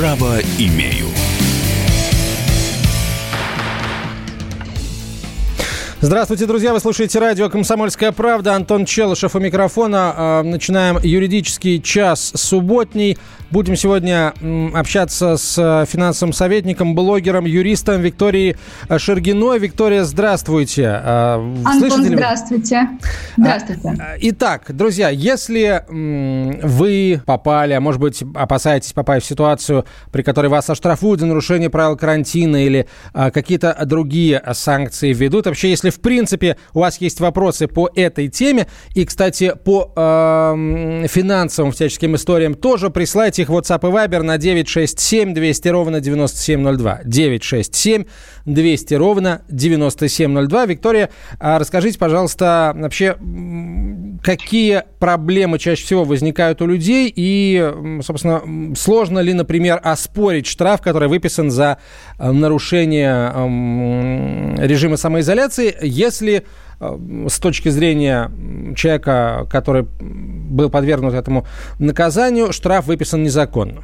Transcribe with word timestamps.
право 0.00 0.40
имею. 0.58 1.29
Здравствуйте, 6.02 6.46
друзья! 6.46 6.72
Вы 6.72 6.80
слушаете 6.80 7.18
радио 7.18 7.50
«Комсомольская 7.50 8.10
правда». 8.10 8.54
Антон 8.54 8.86
Челышев 8.86 9.36
у 9.36 9.38
микрофона. 9.38 10.14
А, 10.16 10.42
начинаем 10.42 10.96
юридический 11.02 11.78
час 11.78 12.32
субботний. 12.34 13.18
Будем 13.50 13.76
сегодня 13.76 14.32
общаться 14.74 15.36
с 15.36 15.58
э, 15.58 15.84
финансовым 15.86 16.32
советником, 16.32 16.94
блогером, 16.94 17.44
юристом 17.44 18.00
Викторией 18.00 18.56
э, 18.88 18.98
Шергиной. 18.98 19.58
Виктория, 19.58 20.04
здравствуйте. 20.04 20.86
А, 20.88 21.34
Антон, 21.64 22.04
здравствуйте. 22.04 22.76
А, 22.76 22.88
здравствуйте. 23.36 24.04
Итак, 24.20 24.62
друзья, 24.68 25.10
если 25.10 25.84
вы 25.86 27.20
попали, 27.26 27.74
а 27.74 27.80
может 27.80 28.00
быть, 28.00 28.22
опасаетесь 28.34 28.94
попасть 28.94 29.26
в 29.26 29.28
ситуацию, 29.28 29.84
при 30.12 30.22
которой 30.22 30.46
вас 30.46 30.70
оштрафуют 30.70 31.20
за 31.20 31.26
нарушение 31.26 31.68
правил 31.68 31.96
карантина 31.96 32.64
или 32.64 32.86
какие-то 33.12 33.76
другие 33.84 34.42
санкции 34.54 35.12
введут, 35.12 35.46
вообще, 35.46 35.68
если 35.68 35.89
в 35.90 36.00
принципе 36.00 36.56
у 36.74 36.80
вас 36.80 37.00
есть 37.00 37.20
вопросы 37.20 37.66
по 37.66 37.90
этой 37.94 38.28
теме, 38.28 38.66
и, 38.94 39.04
кстати, 39.04 39.54
по 39.64 39.92
э, 39.94 41.06
финансовым 41.08 41.72
всяческим 41.72 42.16
историям 42.16 42.54
тоже 42.54 42.90
присылайте 42.90 43.42
их 43.42 43.48
в 43.48 43.56
WhatsApp 43.56 43.88
и 43.88 43.92
Viber 43.92 44.22
на 44.22 44.38
967 44.38 45.34
200 45.34 45.68
ровно 45.68 46.00
9702. 46.00 47.00
967 47.04 48.04
200 48.46 48.94
ровно 48.94 49.42
9702. 49.48 50.66
Виктория, 50.66 51.10
а 51.38 51.58
расскажите, 51.58 51.98
пожалуйста, 51.98 52.72
вообще, 52.74 53.16
какие 54.22 54.84
проблемы 54.98 55.58
чаще 55.58 55.84
всего 55.84 56.04
возникают 56.04 56.62
у 56.62 56.66
людей 56.66 57.12
и, 57.14 57.72
собственно, 58.02 58.42
сложно 58.76 59.18
ли, 59.20 59.32
например, 59.32 59.80
оспорить 59.82 60.46
штраф, 60.46 60.80
который 60.80 61.08
выписан 61.08 61.50
за 61.50 61.78
э, 62.18 62.30
нарушение 62.30 63.30
режима 64.58 64.96
самоизоляции, 64.96 65.74
если 65.82 66.44
э, 66.80 67.26
с 67.28 67.38
точки 67.38 67.68
зрения 67.68 68.30
человека, 68.76 69.46
который 69.50 69.86
был 70.00 70.70
подвергнут 70.70 71.14
этому 71.14 71.46
наказанию, 71.78 72.52
штраф 72.52 72.86
выписан 72.86 73.22
незаконно? 73.22 73.82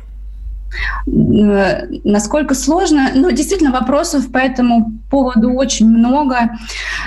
Э, 1.07 1.87
насколько 2.05 2.55
сложно? 2.55 3.11
Ну, 3.15 3.31
действительно, 3.31 3.71
вопросов 3.71 4.31
по 4.31 4.39
этому 4.39 4.93
поводу 5.11 5.53
очень 5.53 5.89
много. 5.89 6.51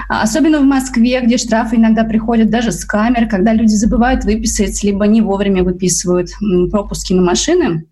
Особенно 0.07 0.59
в 0.59 0.63
Москве, 0.63 1.21
где 1.21 1.37
штрафы 1.37 1.75
иногда 1.75 2.03
приходят 2.03 2.49
даже 2.49 2.71
с 2.71 2.85
камер, 2.85 3.27
когда 3.27 3.53
люди 3.53 3.73
забывают 3.73 4.23
выписать, 4.23 4.83
либо 4.83 5.05
не 5.07 5.21
вовремя 5.21 5.63
выписывают 5.63 6.29
пропуски 6.71 7.13
на 7.13 7.21
машины. 7.21 7.85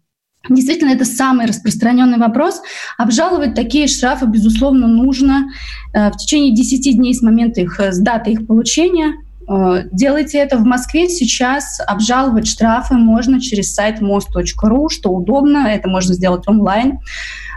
Действительно, 0.49 0.91
это 0.91 1.05
самый 1.05 1.45
распространенный 1.45 2.17
вопрос. 2.17 2.61
Обжаловать 2.97 3.55
такие 3.55 3.87
штрафы, 3.87 4.25
безусловно, 4.25 4.87
нужно 4.87 5.49
э, 5.93 6.11
в 6.11 6.17
течение 6.17 6.55
10 6.55 6.97
дней 6.97 7.13
с 7.13 7.21
момента 7.21 7.61
их, 7.61 7.79
с 7.79 7.99
даты 7.99 8.31
их 8.31 8.47
получения. 8.47 9.13
Э, 9.49 9.83
делайте 9.91 10.37
это 10.37 10.57
в 10.57 10.65
Москве 10.65 11.09
сейчас. 11.09 11.79
Обжаловать 11.85 12.47
штрафы 12.47 12.95
можно 12.95 13.39
через 13.39 13.73
сайт 13.73 14.01
мост.ру, 14.01 14.89
что 14.89 15.09
удобно, 15.09 15.67
это 15.67 15.89
можно 15.89 16.13
сделать 16.13 16.47
онлайн. 16.47 16.99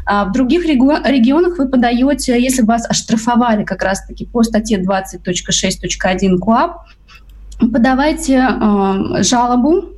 А 0.06 0.24
в 0.24 0.32
других 0.32 0.64
регионах 0.64 1.58
вы 1.58 1.68
подаете, 1.68 2.40
если 2.40 2.62
вас 2.62 2.88
оштрафовали 2.88 3.64
как 3.64 3.82
раз-таки 3.82 4.26
по 4.26 4.42
статье 4.42 4.82
20.6.1 4.82 6.38
КОАП, 6.38 6.76
подавайте 7.60 8.36
э, 8.36 9.22
жалобу 9.22 9.90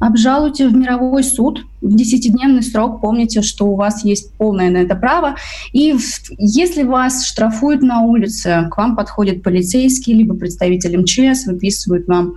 обжалуйте 0.00 0.68
в 0.68 0.74
мировой 0.74 1.24
суд 1.24 1.64
в 1.80 1.94
10-дневный 1.94 2.62
срок. 2.62 3.00
Помните, 3.00 3.42
что 3.42 3.66
у 3.66 3.76
вас 3.76 4.04
есть 4.04 4.32
полное 4.34 4.70
на 4.70 4.78
это 4.78 4.94
право. 4.94 5.36
И 5.72 5.94
если 6.38 6.82
вас 6.82 7.24
штрафуют 7.24 7.82
на 7.82 8.02
улице, 8.02 8.68
к 8.70 8.76
вам 8.76 8.96
подходит 8.96 9.42
полицейский, 9.42 10.14
либо 10.14 10.34
представитель 10.34 10.98
МЧС, 10.98 11.46
выписывают 11.46 12.06
вам 12.06 12.34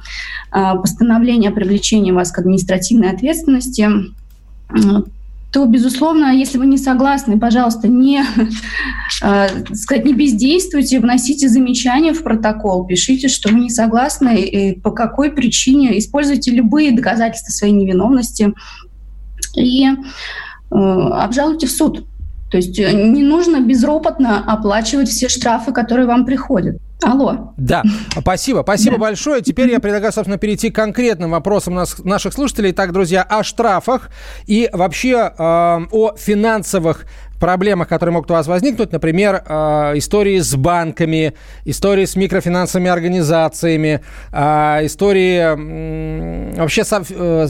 э, 0.51 0.75
постановление 0.81 1.51
о 1.51 1.53
привлечении 1.53 2.11
вас 2.11 2.31
к 2.31 2.39
административной 2.39 3.11
ответственности, 3.11 3.87
то, 5.51 5.65
безусловно, 5.65 6.33
если 6.33 6.57
вы 6.57 6.65
не 6.65 6.77
согласны, 6.77 7.37
пожалуйста, 7.37 7.89
не, 7.89 8.23
э, 9.21 9.47
сказать, 9.73 10.05
не 10.05 10.13
бездействуйте, 10.13 10.99
вносите 10.99 11.49
замечания 11.49 12.13
в 12.13 12.23
протокол, 12.23 12.85
пишите, 12.85 13.27
что 13.27 13.49
вы 13.49 13.59
не 13.59 13.69
согласны, 13.69 14.41
и 14.41 14.79
по 14.79 14.91
какой 14.91 15.31
причине, 15.31 15.97
используйте 15.99 16.51
любые 16.51 16.93
доказательства 16.93 17.51
своей 17.51 17.73
невиновности 17.73 18.53
и 19.55 19.87
э, 19.87 19.93
обжалуйте 20.73 21.67
в 21.67 21.71
суд. 21.71 22.05
То 22.49 22.57
есть 22.57 22.79
э, 22.79 22.91
не 22.93 23.23
нужно 23.23 23.59
безропотно 23.59 24.41
оплачивать 24.41 25.09
все 25.09 25.27
штрафы, 25.27 25.73
которые 25.73 26.07
вам 26.07 26.25
приходят. 26.25 26.77
Алло. 27.03 27.53
Да, 27.57 27.83
спасибо, 28.17 28.61
спасибо 28.63 28.95
да. 28.95 29.01
большое. 29.01 29.41
Теперь 29.41 29.71
я 29.71 29.79
предлагаю, 29.79 30.13
собственно, 30.13 30.37
перейти 30.37 30.69
к 30.69 30.75
конкретным 30.75 31.31
вопросам 31.31 31.75
нас, 31.75 31.97
наших 31.99 32.33
слушателей. 32.33 32.71
Так, 32.71 32.91
друзья, 32.91 33.23
о 33.23 33.43
штрафах 33.43 34.09
и 34.45 34.69
вообще 34.71 35.33
э, 35.37 35.79
о 35.91 36.15
финансовых 36.17 37.05
проблемах, 37.41 37.89
которые 37.89 38.13
могут 38.13 38.31
у 38.31 38.35
вас 38.35 38.47
возникнуть, 38.47 38.93
например, 38.93 39.43
э, 39.45 39.97
истории 39.97 40.39
с 40.39 40.55
банками, 40.55 41.33
истории 41.65 42.05
с 42.05 42.15
микрофинансовыми 42.15 42.89
организациями, 42.89 44.01
э, 44.31 44.85
истории 44.85 46.53
э, 46.53 46.55
вообще 46.57 46.85
со, 46.85 47.03
э, 47.09 47.47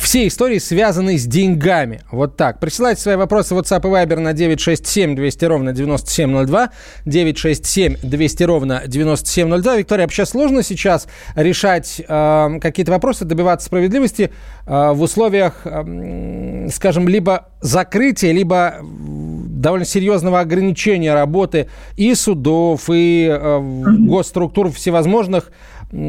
все 0.00 0.26
истории, 0.26 0.58
связанные 0.58 1.18
с 1.18 1.26
деньгами. 1.26 2.00
Вот 2.10 2.36
так. 2.36 2.58
Присылайте 2.58 3.02
свои 3.02 3.16
вопросы 3.16 3.54
в 3.54 3.58
WhatsApp 3.58 3.82
и 3.82 3.92
Viber 3.92 4.18
на 4.18 4.32
967 4.32 5.14
200 5.14 5.44
ровно 5.44 5.72
9702, 5.72 6.70
967 7.04 7.96
200 8.02 8.42
ровно 8.44 8.82
9702. 8.94 9.76
Виктория, 9.76 10.04
вообще 10.04 10.24
сложно 10.26 10.62
сейчас 10.62 11.06
решать 11.34 12.00
э, 12.06 12.58
какие-то 12.60 12.92
вопросы, 12.92 13.24
добиваться 13.24 13.66
справедливости 13.66 14.30
э, 14.66 14.92
в 14.92 15.02
условиях, 15.02 15.62
э, 15.64 16.68
скажем, 16.72 17.08
либо 17.08 17.48
закрытия, 17.60 18.32
либо 18.32 18.76
довольно 18.82 19.84
серьезного 19.84 20.40
ограничения 20.40 21.14
работы 21.14 21.68
и 21.96 22.14
судов, 22.14 22.88
и 22.90 23.28
э, 23.30 23.60
госструктур 23.60 24.70
всевозможных, 24.70 25.50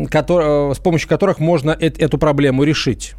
который, 0.10 0.72
э, 0.72 0.74
с 0.74 0.80
помощью 0.80 1.10
которых 1.10 1.40
можно 1.40 1.72
э- 1.72 1.92
эту 1.98 2.18
проблему 2.18 2.64
решить? 2.64 3.16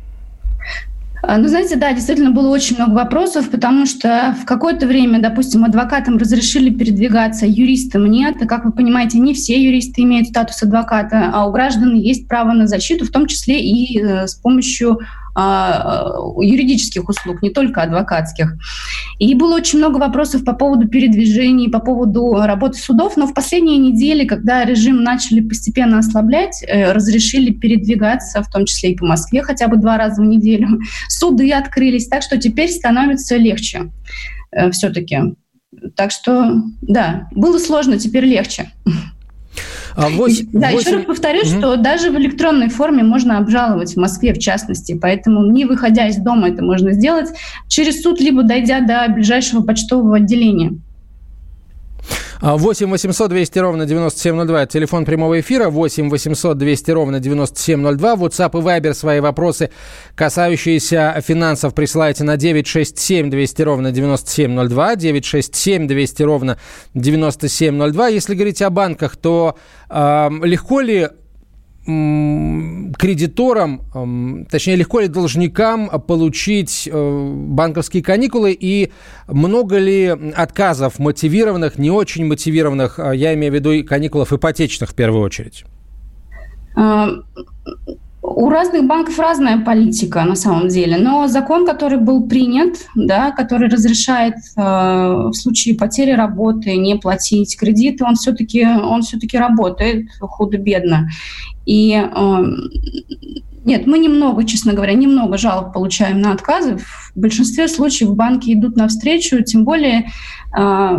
А, 1.29 1.39
ну, 1.39 1.49
знаете, 1.49 1.75
да, 1.75 1.93
действительно 1.93 2.31
было 2.31 2.51
очень 2.51 2.77
много 2.77 2.95
вопросов, 2.95 3.51
потому 3.51 3.85
что 3.85 4.37
в 4.41 4.45
какое-то 4.45 4.87
время, 4.87 5.21
допустим, 5.21 5.65
адвокатам 5.65 6.19
разрешили 6.19 6.71
передвигаться, 6.71 7.47
юристам 7.47 8.07
нет. 8.07 8.41
И, 8.43 8.47
как 8.47 8.65
вы 8.65 8.71
понимаете, 8.71 9.19
не 9.19 9.35
все 9.35 9.61
юристы 9.61 10.03
имеют 10.03 10.29
статус 10.29 10.63
адвоката, 10.63 11.31
а 11.35 11.49
у 11.49 11.51
граждан 11.51 11.95
есть 11.95 12.29
право 12.29 12.53
на 12.53 12.69
защиту, 12.69 13.05
в 13.05 13.11
том 13.11 13.27
числе 13.27 13.61
и 13.61 14.01
э, 14.01 14.29
с 14.29 14.37
помощью 14.37 15.01
а, 15.01 15.26
юридических 15.37 17.09
услуг, 17.09 17.43
не 17.43 17.51
только 17.51 17.83
адвокатских. 17.83 18.57
И 19.19 19.35
было 19.35 19.57
очень 19.57 19.79
много 19.79 19.99
вопросов 19.99 20.45
по 20.45 20.55
поводу 20.55 20.89
передвижений, 20.89 21.69
по 21.69 21.81
поводу 21.81 22.35
работы 22.37 22.79
судов, 22.79 23.17
но 23.17 23.27
в 23.27 23.35
последние 23.35 23.79
недели, 23.79 24.25
когда 24.25 24.65
режим 24.65 25.03
начали 25.03 25.41
постепенно 25.41 25.99
ослаблять, 25.99 26.65
э, 26.67 26.93
разрешили 26.93 27.51
передвигаться, 27.51 28.43
в 28.43 28.51
том 28.51 28.65
числе 28.65 28.93
и 28.93 28.97
по 28.97 29.05
Москве 29.05 29.43
хотя 29.43 29.69
бы 29.69 29.77
два 29.77 29.99
раза 29.99 30.23
в 30.23 30.25
неделю. 30.25 30.81
Суды 31.09 31.53
открылись, 31.53 32.09
так 32.09 32.23
что 32.23 32.39
теперь 32.39 32.71
становится 32.71 33.37
легче 33.37 33.93
э, 34.53 34.71
все-таки. 34.71 35.19
Так 35.95 36.11
что, 36.11 36.63
да, 36.81 37.29
было 37.33 37.59
сложно, 37.59 37.99
теперь 37.99 38.25
легче. 38.25 38.71
А 39.97 40.11
8, 40.11 40.49
да, 40.53 40.71
8... 40.73 40.79
еще 40.79 40.97
раз 40.99 41.07
повторюсь, 41.07 41.53
угу. 41.53 41.59
что 41.59 41.77
даже 41.77 42.11
в 42.11 42.17
электронной 42.17 42.69
форме 42.69 43.03
можно 43.03 43.39
обжаловать 43.39 43.95
в 43.95 43.97
Москве, 43.97 44.35
в 44.35 44.39
частности. 44.39 44.99
Поэтому, 45.01 45.51
не 45.51 45.65
выходя 45.65 46.07
из 46.07 46.17
дома, 46.17 46.49
это 46.49 46.63
можно 46.63 46.93
сделать 46.93 47.31
через 47.69 48.03
суд, 48.03 48.21
либо 48.21 48.43
дойдя 48.43 48.81
до 48.81 49.11
ближайшего 49.13 49.63
почтового 49.63 50.17
отделения. 50.17 50.79
8 52.41 52.91
800 52.91 53.31
200 53.31 53.59
ровно 53.59 53.87
9702. 53.87 54.67
Телефон 54.67 55.05
прямого 55.05 55.41
эфира 55.41 55.69
8 55.69 56.11
800 56.11 56.59
200 56.59 56.91
ровно 56.91 57.21
9702. 57.21 58.15
WhatsApp 58.15 58.59
и 58.59 58.63
Viber 58.63 58.95
свои 58.95 59.21
вопросы, 59.21 59.71
касающиеся 60.15 61.23
финансов, 61.27 61.75
присылайте 61.75 62.25
на 62.25 62.37
967 62.37 63.31
200 63.31 63.63
ровно 63.63 63.93
9702. 63.93 64.97
967 64.97 65.87
200 65.87 66.23
ровно 66.23 66.59
9702. 66.95 68.09
Если 68.09 68.35
говорить 68.35 68.63
о 68.63 68.71
банках, 68.71 69.17
то 69.17 69.57
э, 69.89 70.29
легко 70.43 70.81
ли 70.81 71.09
кредиторам, 71.87 74.47
точнее, 74.51 74.77
легко 74.77 75.01
ли 75.01 75.09
должникам 75.09 75.89
получить 76.07 76.89
э, 76.91 77.35
банковские 77.49 78.03
каникулы 78.03 78.57
и 78.59 78.91
много 79.29 79.79
ли 79.79 80.07
отказов 80.35 80.99
мотивированных, 80.99 81.79
не 81.79 81.91
очень 81.91 82.27
мотивированных, 82.27 82.99
а 82.99 83.13
я 83.13 83.35
имею 83.35 83.53
в 83.53 83.55
виду 83.55 83.85
каникулов 83.85 84.33
ипотечных 84.33 84.91
в 84.91 84.95
первую 84.95 85.23
очередь? 85.23 85.65
У 88.29 88.51
разных 88.51 88.89
банков 88.89 89.21
разная 89.21 89.59
политика 89.59 90.25
на 90.25 90.35
самом 90.35 90.67
деле, 90.67 90.99
но 90.99 91.29
закон, 91.29 91.65
который 91.65 91.99
был 91.99 92.27
принят, 92.27 92.75
да, 92.97 93.31
который 93.31 93.69
разрешает 93.69 94.35
э, 94.35 94.61
в 94.61 95.33
случае 95.33 95.77
потери 95.77 96.11
работы 96.11 96.77
не 96.77 96.97
платить 96.97 97.57
кредиты, 97.57 98.05
он 98.05 98.17
все-таки 98.17 98.67
он 98.67 99.03
все-таки 99.03 99.39
работает 99.39 100.09
худо-бедно. 100.21 101.09
И 101.67 101.93
э, 101.95 102.45
нет, 103.65 103.87
мы 103.87 103.99
немного, 103.99 104.43
честно 104.43 104.73
говоря, 104.73 104.95
немного 104.95 105.39
жалоб 105.39 105.73
получаем 105.73 106.21
на 106.21 106.33
отказы. 106.33 106.79
В 106.79 107.13
большинстве 107.15 107.69
случаев 107.69 108.17
банки 108.17 108.53
идут 108.53 108.77
навстречу, 108.77 109.45
тем 109.45 109.65
более 109.65 110.11
э, 110.59 110.99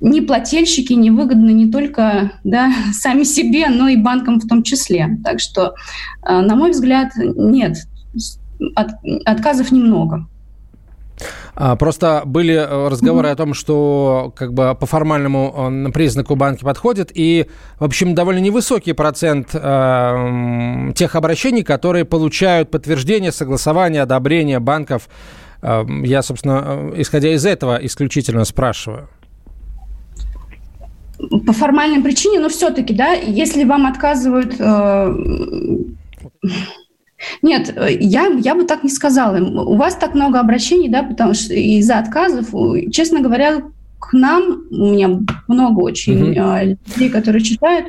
не 0.00 0.20
плательщики 0.20 0.92
невыгодны 0.92 1.50
не 1.50 1.70
только 1.70 2.32
да, 2.44 2.72
сами 2.92 3.24
себе, 3.24 3.68
но 3.68 3.88
и 3.88 3.96
банкам 3.96 4.40
в 4.40 4.46
том 4.46 4.62
числе. 4.62 5.18
Так 5.24 5.40
что, 5.40 5.74
э, 6.22 6.40
на 6.40 6.54
мой 6.56 6.70
взгляд, 6.70 7.12
нет, 7.16 7.76
от, 8.74 8.90
отказов 9.24 9.72
немного. 9.72 10.26
А, 11.54 11.74
просто 11.76 12.22
были 12.26 12.54
э, 12.54 12.88
разговоры 12.88 13.28
mm-hmm. 13.28 13.32
о 13.32 13.36
том, 13.36 13.54
что 13.54 14.32
как 14.36 14.52
бы 14.52 14.76
по 14.78 14.84
формальному 14.84 15.90
признаку 15.92 16.36
банки 16.36 16.62
подходят, 16.62 17.10
и, 17.14 17.46
в 17.78 17.84
общем, 17.84 18.14
довольно 18.14 18.40
невысокий 18.40 18.92
процент 18.92 19.50
э, 19.54 20.92
тех 20.94 21.14
обращений, 21.14 21.62
которые 21.62 22.04
получают 22.04 22.70
подтверждение, 22.70 23.32
согласование, 23.32 24.02
одобрение 24.02 24.60
банков. 24.60 25.08
Э, 25.62 25.84
я, 26.04 26.22
собственно, 26.22 26.92
исходя 26.96 27.32
из 27.32 27.46
этого, 27.46 27.78
исключительно 27.80 28.44
спрашиваю 28.44 29.08
по 31.46 31.52
формальной 31.52 32.02
причине, 32.02 32.40
но 32.40 32.48
все-таки, 32.48 32.94
да, 32.94 33.12
если 33.12 33.64
вам 33.64 33.86
отказывают... 33.86 34.54
Э, 34.58 35.14
нет, 37.42 37.74
я, 38.00 38.26
я 38.26 38.54
бы 38.54 38.64
так 38.64 38.84
не 38.84 38.90
сказала. 38.90 39.38
У 39.38 39.76
вас 39.76 39.96
так 39.96 40.14
много 40.14 40.38
обращений, 40.38 40.88
да, 40.88 41.02
потому 41.02 41.34
что 41.34 41.54
из-за 41.54 41.98
отказов, 41.98 42.48
честно 42.92 43.20
говоря, 43.20 43.62
к 43.98 44.12
нам, 44.12 44.64
у 44.70 44.92
меня 44.92 45.20
много 45.48 45.80
очень 45.80 46.34
mm-hmm. 46.34 46.78
людей, 46.94 47.10
которые 47.10 47.42
читают, 47.42 47.88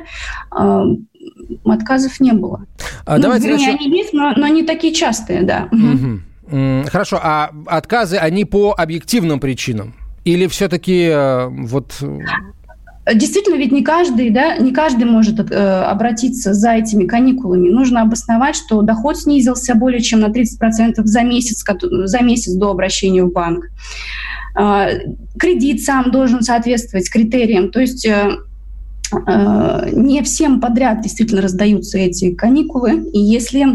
э, 0.58 0.84
отказов 1.64 2.18
не 2.20 2.32
было. 2.32 2.66
А 3.04 3.16
ну, 3.16 3.22
давайте 3.24 3.48
вернее, 3.48 3.72
начнем... 3.72 3.86
они 3.86 3.98
есть, 3.98 4.12
но, 4.12 4.32
но 4.36 4.48
не 4.48 4.62
такие 4.64 4.94
частые, 4.94 5.42
да. 5.42 5.68
Mm-hmm. 5.70 6.88
Хорошо, 6.88 7.20
а 7.22 7.50
отказы, 7.66 8.16
они 8.16 8.44
по 8.44 8.74
объективным 8.76 9.38
причинам? 9.38 9.94
Или 10.24 10.46
все-таки 10.46 11.08
э, 11.10 11.48
вот 11.48 12.02
Действительно, 13.14 13.56
ведь 13.56 13.72
не 13.72 13.82
каждый, 13.82 14.30
да, 14.30 14.56
не 14.56 14.72
каждый 14.72 15.04
может 15.04 15.38
э, 15.38 15.54
обратиться 15.54 16.52
за 16.52 16.72
этими 16.72 17.06
каникулами. 17.06 17.70
Нужно 17.70 18.02
обосновать, 18.02 18.56
что 18.56 18.82
доход 18.82 19.18
снизился 19.18 19.74
более 19.74 20.00
чем 20.00 20.20
на 20.20 20.26
30% 20.26 21.02
за 21.04 21.22
месяц, 21.22 21.64
за 21.80 22.20
месяц 22.20 22.52
до 22.54 22.70
обращения 22.70 23.24
в 23.24 23.32
банк. 23.32 23.64
Э, 24.58 24.98
кредит 25.38 25.82
сам 25.82 26.10
должен 26.10 26.42
соответствовать 26.42 27.10
критериям. 27.10 27.70
То 27.70 27.80
есть 27.80 28.04
э, 28.04 28.38
э, 29.26 29.90
не 29.92 30.22
всем 30.22 30.60
подряд 30.60 31.00
действительно 31.00 31.40
раздаются 31.40 31.98
эти 31.98 32.34
каникулы. 32.34 33.08
И 33.12 33.18
если 33.18 33.66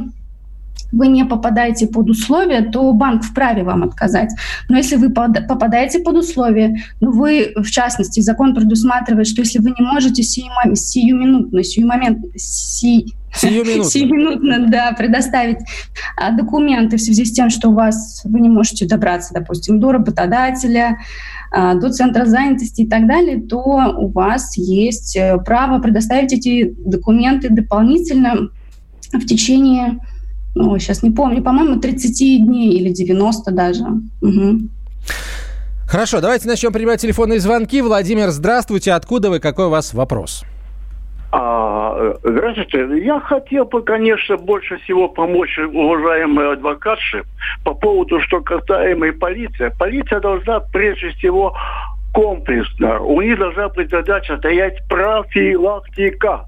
вы 0.93 1.07
не 1.07 1.25
попадаете 1.25 1.87
под 1.87 2.09
условия, 2.09 2.61
то 2.61 2.93
банк 2.93 3.23
вправе 3.23 3.63
вам 3.63 3.83
отказать. 3.83 4.29
Но 4.69 4.77
если 4.77 4.95
вы 4.95 5.09
попадаете 5.09 5.99
под 5.99 6.17
условия, 6.17 6.75
ну 7.01 7.11
вы, 7.11 7.53
в 7.55 7.69
частности, 7.69 8.21
закон 8.21 8.53
предусматривает, 8.53 9.27
что 9.27 9.41
если 9.41 9.59
вы 9.59 9.71
не 9.71 9.83
можете 9.83 10.21
сиюминутно, 10.23 11.63
сиюмоментно, 11.63 12.29
си, 12.37 13.13
Сиюминутно. 13.35 13.83
Сиюминутно, 13.83 14.67
да, 14.67 14.91
предоставить 14.91 15.57
а, 16.15 16.31
документы 16.31 16.97
в 16.97 17.01
связи 17.01 17.25
с 17.25 17.33
тем, 17.33 17.49
что 17.49 17.69
у 17.69 17.73
вас 17.73 18.21
вы 18.25 18.39
не 18.39 18.49
можете 18.49 18.85
добраться, 18.85 19.33
допустим, 19.33 19.79
до 19.79 19.91
работодателя, 19.91 20.99
а, 21.51 21.73
до 21.73 21.91
центра 21.91 22.25
занятости 22.25 22.81
и 22.81 22.87
так 22.87 23.07
далее, 23.07 23.41
то 23.41 23.57
у 23.97 24.09
вас 24.09 24.55
есть 24.55 25.15
э, 25.15 25.37
право 25.43 25.79
предоставить 25.79 26.31
эти 26.31 26.75
документы 26.77 27.49
дополнительно 27.49 28.49
в 29.11 29.25
течение 29.25 29.99
ну, 30.55 30.77
сейчас 30.77 31.03
не 31.03 31.11
помню, 31.11 31.41
по-моему, 31.41 31.79
30 31.79 32.45
дней 32.45 32.73
или 32.73 32.89
90 32.89 33.51
даже. 33.51 33.83
Угу. 34.21 34.59
Хорошо, 35.87 36.21
давайте 36.21 36.47
начнем 36.47 36.71
принимать 36.71 37.01
телефонные 37.01 37.39
звонки. 37.39 37.81
Владимир, 37.81 38.29
здравствуйте. 38.29 38.93
Откуда 38.93 39.29
вы? 39.29 39.39
Какой 39.39 39.65
у 39.65 39.69
вас 39.69 39.93
вопрос? 39.93 40.43
А, 41.31 42.15
здравствуйте. 42.23 43.03
Я 43.03 43.19
хотел 43.19 43.65
бы, 43.65 43.81
конечно, 43.81 44.37
больше 44.37 44.77
всего 44.77 45.07
помочь 45.07 45.57
уважаемой 45.57 46.53
адвокатше 46.53 47.23
по 47.63 47.73
поводу, 47.73 48.21
что 48.21 48.41
касаемо 48.41 49.13
полиции. 49.13 49.71
Полиция 49.79 50.19
должна 50.19 50.59
прежде 50.59 51.09
всего 51.09 51.55
комплексно. 52.13 52.99
У 52.99 53.21
них 53.21 53.39
должна 53.39 53.69
быть 53.69 53.89
задача 53.89 54.37
стоять 54.37 54.77
профилактика 54.87 56.45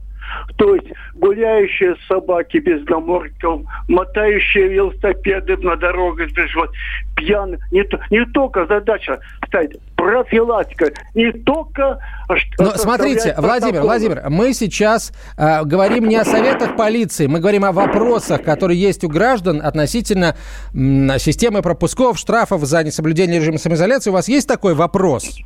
то 0.58 0.76
есть 0.76 0.88
гуляющие 1.16 1.96
собаки 2.08 2.58
без 2.58 2.88
намордков, 2.88 3.62
мотающие 3.88 4.68
велосипеды 4.70 5.58
на 5.58 5.76
дорогах, 5.76 6.30
вот, 6.56 6.72
пьяные. 7.16 7.60
Не, 7.72 7.84
не 8.10 8.26
только 8.28 8.66
задача 8.66 9.20
ставить 9.48 9.80
профилактика, 9.96 10.92
не 11.14 11.32
только... 11.32 12.00
Но 12.60 12.72
смотрите, 12.72 13.36
Владимир, 13.38 13.82
Владимир, 13.82 14.24
мы 14.30 14.54
сейчас 14.54 15.14
э, 15.38 15.64
говорим 15.64 16.08
не 16.08 16.16
о 16.16 16.26
советах 16.26 16.76
полиции, 16.76 17.28
мы 17.28 17.40
говорим 17.40 17.66
о 17.66 17.72
вопросах, 17.72 18.44
которые 18.44 18.80
есть 18.80 19.04
у 19.04 19.10
граждан 19.10 19.62
относительно 19.64 20.36
м, 20.74 21.18
системы 21.20 21.62
пропусков, 21.62 22.18
штрафов 22.18 22.62
за 22.62 22.84
несоблюдение 22.84 23.40
режима 23.40 23.58
самоизоляции. 23.58 24.10
У 24.10 24.14
вас 24.14 24.28
есть 24.28 24.48
такой 24.48 24.74
вопрос? 24.74 25.40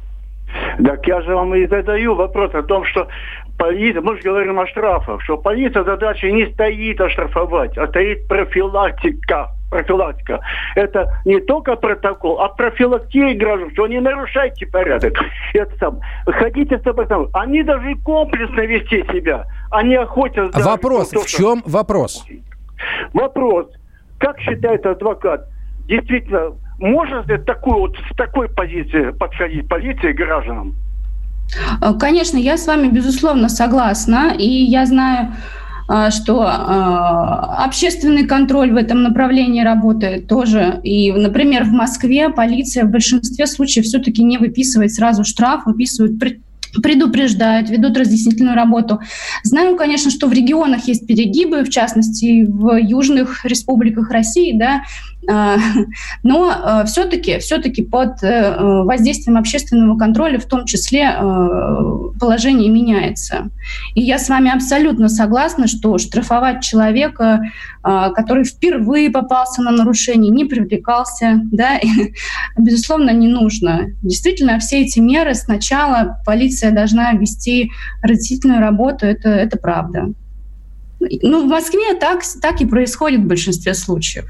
Так 0.84 1.06
я 1.08 1.22
же 1.22 1.36
вам 1.36 1.54
и 1.56 1.68
задаю 1.68 2.16
вопрос 2.16 2.54
о 2.54 2.64
том, 2.64 2.86
что 2.86 3.08
полиция, 3.60 4.02
мы 4.02 4.16
же 4.16 4.24
говорим 4.24 4.60
о 4.60 4.66
штрафах, 4.66 5.22
что 5.22 5.38
полиция 5.38 5.84
задача 5.84 6.32
не 6.32 6.48
стоит 6.54 7.00
оштрафовать, 7.00 7.78
а 7.78 7.88
стоит 7.88 8.28
профилактика. 8.28 9.50
Профилактика. 9.70 10.40
Это 10.74 11.22
не 11.26 11.40
только 11.42 11.76
протокол, 11.76 12.42
а 12.42 12.48
профилактика 12.48 13.36
граждан, 13.36 13.70
что 13.74 13.86
не 13.86 14.00
нарушайте 14.00 14.66
порядок. 14.66 15.14
Это 15.54 15.78
сам. 15.78 16.00
Ходите 16.26 16.80
с 16.80 16.82
тобой 16.82 17.06
сам. 17.06 17.28
Они 17.34 17.62
должны 17.62 17.96
комплексно 17.98 18.62
вести 18.62 19.04
себя. 19.14 19.46
Они 19.70 19.94
охотятся... 19.94 20.60
Вопрос. 20.60 21.12
В 21.12 21.28
чем 21.28 21.62
вопрос? 21.68 22.26
Вопрос. 23.14 23.68
Как 24.18 24.40
считает 24.40 24.84
адвокат? 24.88 25.48
Действительно, 25.86 26.54
может 26.80 27.28
ли 27.28 27.38
такую, 27.38 27.78
вот, 27.78 27.98
с 28.12 28.16
такой 28.16 28.50
позиции 28.50 29.12
подходить 29.12 29.68
полиции 29.68 30.14
гражданам? 30.14 30.76
Э, 31.82 31.94
конечно, 32.00 32.38
я 32.38 32.58
с 32.58 32.68
вами, 32.68 32.88
безусловно, 32.88 33.50
согласна. 33.50 34.34
И 34.38 34.48
я 34.48 34.86
знаю, 34.86 35.36
э, 35.90 36.10
что 36.12 36.44
э, 36.44 37.64
общественный 37.64 38.26
контроль 38.26 38.72
в 38.72 38.76
этом 38.76 39.04
направлении 39.04 39.64
работает 39.64 40.28
тоже. 40.28 40.80
И, 40.84 41.12
например, 41.12 41.64
в 41.64 41.72
Москве 41.72 42.30
полиция 42.30 42.86
в 42.86 42.92
большинстве 42.92 43.48
случаев 43.48 43.86
все-таки 43.86 44.24
не 44.24 44.38
выписывает 44.38 44.94
сразу 44.94 45.24
штраф, 45.24 45.66
выписывают 45.66 46.20
предупреждают, 46.82 47.70
ведут 47.70 47.98
разъяснительную 47.98 48.56
работу. 48.56 49.00
Знаю, 49.44 49.76
конечно, 49.76 50.12
что 50.12 50.28
в 50.28 50.34
регионах 50.34 50.88
есть 50.88 51.08
перегибы, 51.08 51.64
в 51.64 51.70
частности, 51.70 52.46
в 52.46 52.78
южных 52.78 53.46
республиках 53.46 54.12
России, 54.12 54.58
да, 54.58 54.84
а, 55.30 55.58
но 56.24 56.84
все-таки 56.86 57.32
э, 57.32 57.40
все-таки 57.40 57.84
под 57.84 58.24
э, 58.24 58.84
воздействием 58.84 59.38
общественного 59.38 59.98
контроля 59.98 60.40
в 60.40 60.46
том 60.46 60.66
числе 60.66 61.14
э, 61.16 62.20
положение 62.20 62.70
меняется. 62.70 63.50
И 63.96 64.02
я 64.02 64.18
с 64.18 64.30
вами 64.30 64.52
абсолютно 64.54 65.10
согласна, 65.10 65.68
что 65.68 65.98
штрафовать 65.98 66.64
человека, 66.64 67.42
который 67.82 68.44
впервые 68.44 69.10
попался 69.10 69.62
на 69.62 69.72
нарушение, 69.72 70.32
не 70.32 70.46
привлекался, 70.46 71.42
да, 71.52 71.80
безусловно, 72.58 73.12
не 73.12 73.28
нужно. 73.28 73.88
Действительно, 74.02 74.60
все 74.60 74.82
эти 74.82 75.00
меры 75.00 75.34
сначала 75.34 76.22
полиция 76.26 76.72
должна 76.72 77.14
вести 77.14 77.72
разъяснительную 78.02 78.60
работу, 78.60 79.06
это, 79.06 79.30
это 79.30 79.58
правда. 79.58 80.14
Ну, 81.00 81.46
в 81.46 81.48
Москве 81.48 81.94
так, 82.00 82.22
так 82.42 82.62
и 82.62 82.66
происходит 82.66 83.22
в 83.22 83.28
большинстве 83.28 83.74
случаев. 83.74 84.26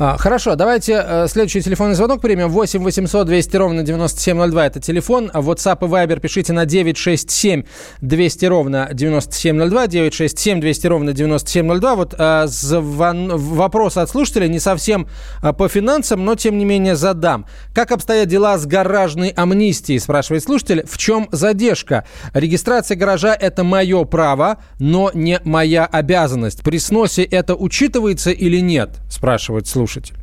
А, 0.00 0.16
хорошо, 0.16 0.54
давайте 0.54 1.04
э, 1.04 1.26
следующий 1.26 1.60
телефонный 1.60 1.96
звонок 1.96 2.20
примем. 2.20 2.50
8 2.50 2.84
800 2.84 3.26
200 3.26 3.56
ровно 3.56 3.82
9702. 3.82 4.66
Это 4.66 4.80
телефон. 4.80 5.28
А 5.34 5.40
WhatsApp 5.40 5.78
и 5.84 5.90
Viber 5.90 6.20
пишите 6.20 6.52
на 6.52 6.66
967 6.66 7.64
200 8.00 8.44
ровно 8.44 8.90
9702. 8.92 9.86
967 9.88 10.60
200 10.60 10.86
ровно 10.86 11.12
9702. 11.12 11.94
Вот 11.96 12.14
а, 12.16 12.46
звон... 12.46 13.36
вопрос 13.38 13.96
от 13.96 14.08
слушателя 14.08 14.46
не 14.46 14.60
совсем 14.60 15.08
а, 15.42 15.52
по 15.52 15.66
финансам, 15.66 16.24
но 16.24 16.36
тем 16.36 16.58
не 16.58 16.64
менее 16.64 16.94
задам. 16.94 17.46
Как 17.74 17.90
обстоят 17.90 18.28
дела 18.28 18.56
с 18.56 18.66
гаражной 18.66 19.30
амнистией, 19.30 19.98
спрашивает 19.98 20.44
слушатель. 20.44 20.84
В 20.86 20.96
чем 20.96 21.28
задержка? 21.32 22.04
Регистрация 22.34 22.96
гаража– 22.96 23.34
это 23.40 23.64
мое 23.64 24.04
право, 24.04 24.58
но 24.78 25.10
не 25.12 25.40
моя 25.42 25.86
обязанность. 25.86 26.62
При 26.62 26.78
сносе 26.78 27.24
это 27.24 27.56
учитывается 27.56 28.30
или 28.30 28.58
нет? 28.60 28.90
Спрашивает 29.10 29.66
слушатель 29.66 29.87
слушатель? 29.88 30.17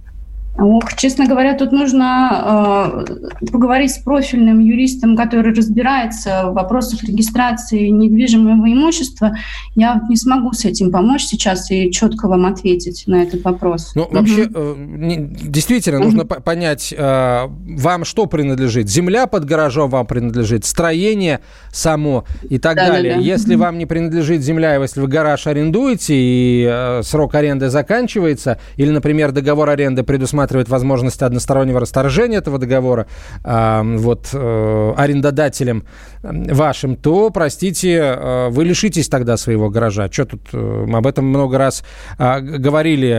Ох, 0.57 0.93
честно 0.95 1.27
говоря, 1.27 1.53
тут 1.57 1.73
нужно 1.73 3.03
э, 3.41 3.51
поговорить 3.51 3.91
с 3.91 3.97
профильным 3.97 4.59
юристом, 4.59 5.17
который 5.17 5.53
разбирается 5.53 6.49
в 6.49 6.53
вопросах 6.53 7.03
регистрации 7.03 7.89
недвижимого 7.89 8.65
имущества. 8.71 9.35
Я 9.75 10.01
не 10.07 10.15
смогу 10.15 10.53
с 10.53 10.63
этим 10.63 10.91
помочь 10.91 11.23
сейчас 11.23 11.69
и 11.71 11.91
четко 11.91 12.29
вам 12.29 12.45
ответить 12.45 13.03
на 13.05 13.23
этот 13.23 13.43
вопрос. 13.43 13.91
Ну, 13.95 14.03
угу. 14.03 14.15
вообще, 14.15 14.47
э, 14.53 14.75
не, 14.77 15.17
действительно, 15.17 15.97
угу. 15.97 16.05
нужно 16.05 16.25
понять, 16.25 16.93
э, 16.97 17.47
вам 17.47 18.05
что 18.05 18.25
принадлежит. 18.25 18.89
Земля 18.89 19.27
под 19.27 19.43
гаражом 19.43 19.89
вам 19.89 20.05
принадлежит, 20.05 20.63
строение 20.63 21.41
само 21.73 22.23
и 22.49 22.59
так 22.59 22.77
да, 22.77 22.87
далее. 22.87 23.15
Да, 23.15 23.19
да. 23.19 23.25
Если 23.25 23.55
угу. 23.55 23.63
вам 23.63 23.77
не 23.77 23.85
принадлежит 23.85 24.41
земля, 24.41 24.75
если 24.75 25.01
вы 25.01 25.07
гараж 25.07 25.47
арендуете 25.47 26.15
и 26.15 26.65
э, 26.65 27.01
срок 27.03 27.35
аренды 27.35 27.67
заканчивается, 27.67 28.57
или, 28.77 28.89
например, 28.89 29.33
договор 29.33 29.69
аренды 29.69 30.03
предусматривает 30.03 30.44
рассматривает 30.45 30.69
возможность 30.69 31.21
одностороннего 31.21 31.79
расторжения 31.79 32.37
этого 32.37 32.59
договора 32.59 33.07
вот, 33.43 34.29
э, 34.33 34.93
арендодателем 34.97 35.83
вашим, 36.23 36.95
то, 36.95 37.29
простите, 37.29 37.97
э, 37.97 38.49
вы 38.49 38.65
лишитесь 38.65 39.09
тогда 39.09 39.37
своего 39.37 39.69
гаража. 39.69 40.09
Что 40.11 40.25
тут? 40.25 40.41
Э, 40.53 40.85
об 40.91 41.07
этом 41.07 41.25
много 41.25 41.57
раз 41.57 41.83
э, 42.17 42.39
говорили 42.39 43.15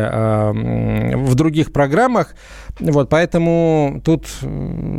в 1.26 1.34
других 1.34 1.72
программах. 1.72 2.34
Вот, 2.78 3.08
поэтому 3.08 4.02
тут, 4.04 4.26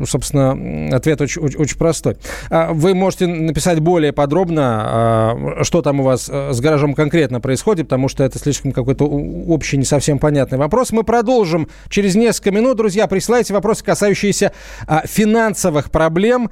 собственно, 0.06 0.96
ответ 0.96 1.22
очень, 1.22 1.42
очень 1.44 1.78
простой. 1.78 2.18
А 2.50 2.74
вы 2.74 2.96
можете 2.96 3.28
написать 3.28 3.80
более 3.80 4.14
подробно, 4.14 4.64
а, 4.64 5.64
что 5.64 5.84
там 5.84 6.00
у 6.00 6.04
вас 6.04 6.28
э, 6.32 6.54
с 6.54 6.60
гаражом 6.60 6.96
конкретно 6.96 7.40
происходит, 7.40 7.88
потому 7.88 8.08
что 8.10 8.24
это 8.24 8.40
слишком 8.40 8.72
какой-то 8.72 9.06
общий, 9.06 9.78
не 9.78 9.86
совсем 9.86 10.18
понятный 10.18 10.58
вопрос. 10.58 10.92
Мы 10.92 11.04
продолжим 11.04 11.70
через 11.90 12.16
несколько 12.16 12.50
минут. 12.52 12.78
Друзья, 12.78 13.06
присылайте 13.06 13.54
вопросы, 13.54 13.84
касающиеся 13.84 14.54
а, 14.88 15.04
финансовых 15.06 15.92
проблем. 15.92 16.50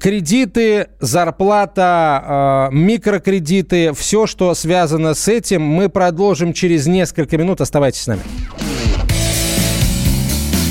Кредиты, 0.00 0.88
зарплата, 1.00 2.68
микрокредиты, 2.70 3.92
все, 3.92 4.26
что 4.26 4.54
связано 4.54 5.14
с 5.14 5.26
этим, 5.26 5.62
мы 5.62 5.88
продолжим 5.88 6.52
через 6.52 6.86
несколько 6.86 7.36
минут. 7.36 7.60
Оставайтесь 7.60 8.02
с 8.02 8.06
нами. 8.06 8.20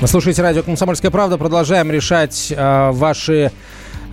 Вы 0.00 0.06
слушаете 0.06 0.42
радио 0.42 0.62
«Комсомольская 0.62 1.10
правда». 1.10 1.38
Продолжаем 1.38 1.90
решать 1.90 2.52
э, 2.56 2.90
ваши 2.92 3.50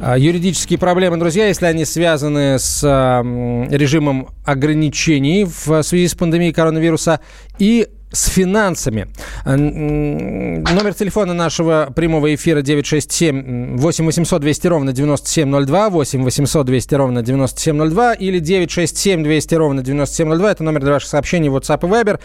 э, 0.01 0.15
юридические 0.17 0.79
проблемы, 0.79 1.17
друзья, 1.17 1.47
если 1.47 1.67
они 1.67 1.85
связаны 1.85 2.57
с 2.57 2.83
э, 2.83 3.67
режимом 3.69 4.29
ограничений 4.45 5.45
в 5.45 5.83
связи 5.83 6.07
с 6.07 6.15
пандемией 6.15 6.53
коронавируса 6.53 7.19
и 7.59 7.87
с 8.11 8.29
финансами. 8.29 9.07
Номер 9.45 10.93
телефона 10.93 11.33
нашего 11.33 11.91
прямого 11.95 12.33
эфира 12.33 12.61
967 12.61 13.77
8 13.77 14.05
800 14.05 14.41
200 14.41 14.67
ровно 14.67 14.93
9702, 14.93 15.89
8 15.89 16.23
800 16.23 16.65
200 16.65 16.95
ровно 16.95 17.21
9702 17.21 18.13
или 18.13 18.39
967 18.39 19.23
200 19.23 19.55
ровно 19.55 19.83
9702. 19.83 20.51
Это 20.51 20.63
номер 20.63 20.81
для 20.81 20.93
ваших 20.93 21.09
сообщений 21.09 21.49
WhatsApp 21.49 21.85
и 21.85 21.91
Viber. 21.91 22.19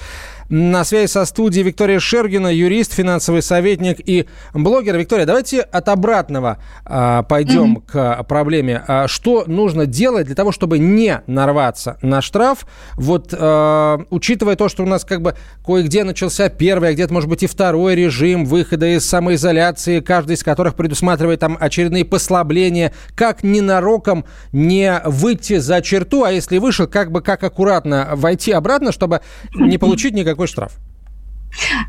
На 0.50 0.82
связи 0.82 1.06
со 1.06 1.24
студией 1.26 1.64
Виктория 1.64 2.00
Шергина, 2.00 2.48
юрист, 2.48 2.92
финансовый 2.92 3.40
советник 3.40 4.00
и 4.04 4.26
блогер. 4.52 4.96
Виктория, 4.96 5.24
давайте 5.24 5.60
от 5.60 5.88
обратного 5.88 6.58
а, 6.84 7.22
пойдем 7.22 7.76
mm-hmm. 7.76 7.82
к 7.86 8.24
проблеме. 8.24 8.82
А, 8.88 9.06
что 9.06 9.44
нужно 9.46 9.86
делать 9.86 10.26
для 10.26 10.34
того, 10.34 10.50
чтобы 10.50 10.80
не 10.80 11.22
нарваться 11.28 11.98
на 12.02 12.20
штраф? 12.20 12.66
Вот 12.96 13.32
а, 13.32 14.00
учитывая 14.10 14.56
то, 14.56 14.68
что 14.68 14.82
у 14.82 14.86
нас 14.86 15.04
как 15.04 15.22
бы 15.22 15.36
кое-где 15.64 16.02
начался 16.02 16.48
первый, 16.48 16.88
а 16.88 16.92
где-то, 16.94 17.14
может 17.14 17.30
быть, 17.30 17.44
и 17.44 17.46
второй 17.46 17.94
режим 17.94 18.44
выхода 18.44 18.88
из 18.88 19.08
самоизоляции, 19.08 20.00
каждый 20.00 20.32
из 20.32 20.42
которых 20.42 20.74
предусматривает 20.74 21.38
там 21.38 21.56
очередные 21.60 22.04
послабления, 22.04 22.92
как 23.14 23.44
ненароком 23.44 24.24
не 24.50 25.00
выйти 25.04 25.58
за 25.58 25.80
черту, 25.80 26.24
а 26.24 26.32
если 26.32 26.58
вышел, 26.58 26.88
как 26.88 27.12
бы 27.12 27.20
как 27.20 27.44
аккуратно 27.44 28.08
войти 28.14 28.50
обратно, 28.50 28.90
чтобы 28.90 29.20
не 29.54 29.78
получить 29.78 30.12
никакой 30.12 30.39
какой 30.40 30.46
штраф? 30.46 30.72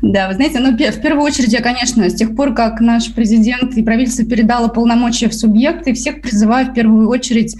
Да, 0.02 0.28
вы 0.28 0.34
знаете, 0.34 0.58
ну, 0.58 0.72
в 0.72 1.00
первую 1.00 1.22
очередь 1.22 1.52
я, 1.54 1.62
конечно, 1.62 2.10
с 2.10 2.14
тех 2.14 2.36
пор, 2.36 2.52
как 2.52 2.80
наш 2.80 3.10
президент 3.14 3.74
и 3.78 3.82
правительство 3.82 4.26
передало 4.26 4.68
полномочия 4.68 5.28
в 5.30 5.34
субъекты, 5.34 5.94
всех 5.94 6.20
призываю 6.20 6.66
в 6.66 6.74
первую 6.74 7.08
очередь 7.08 7.56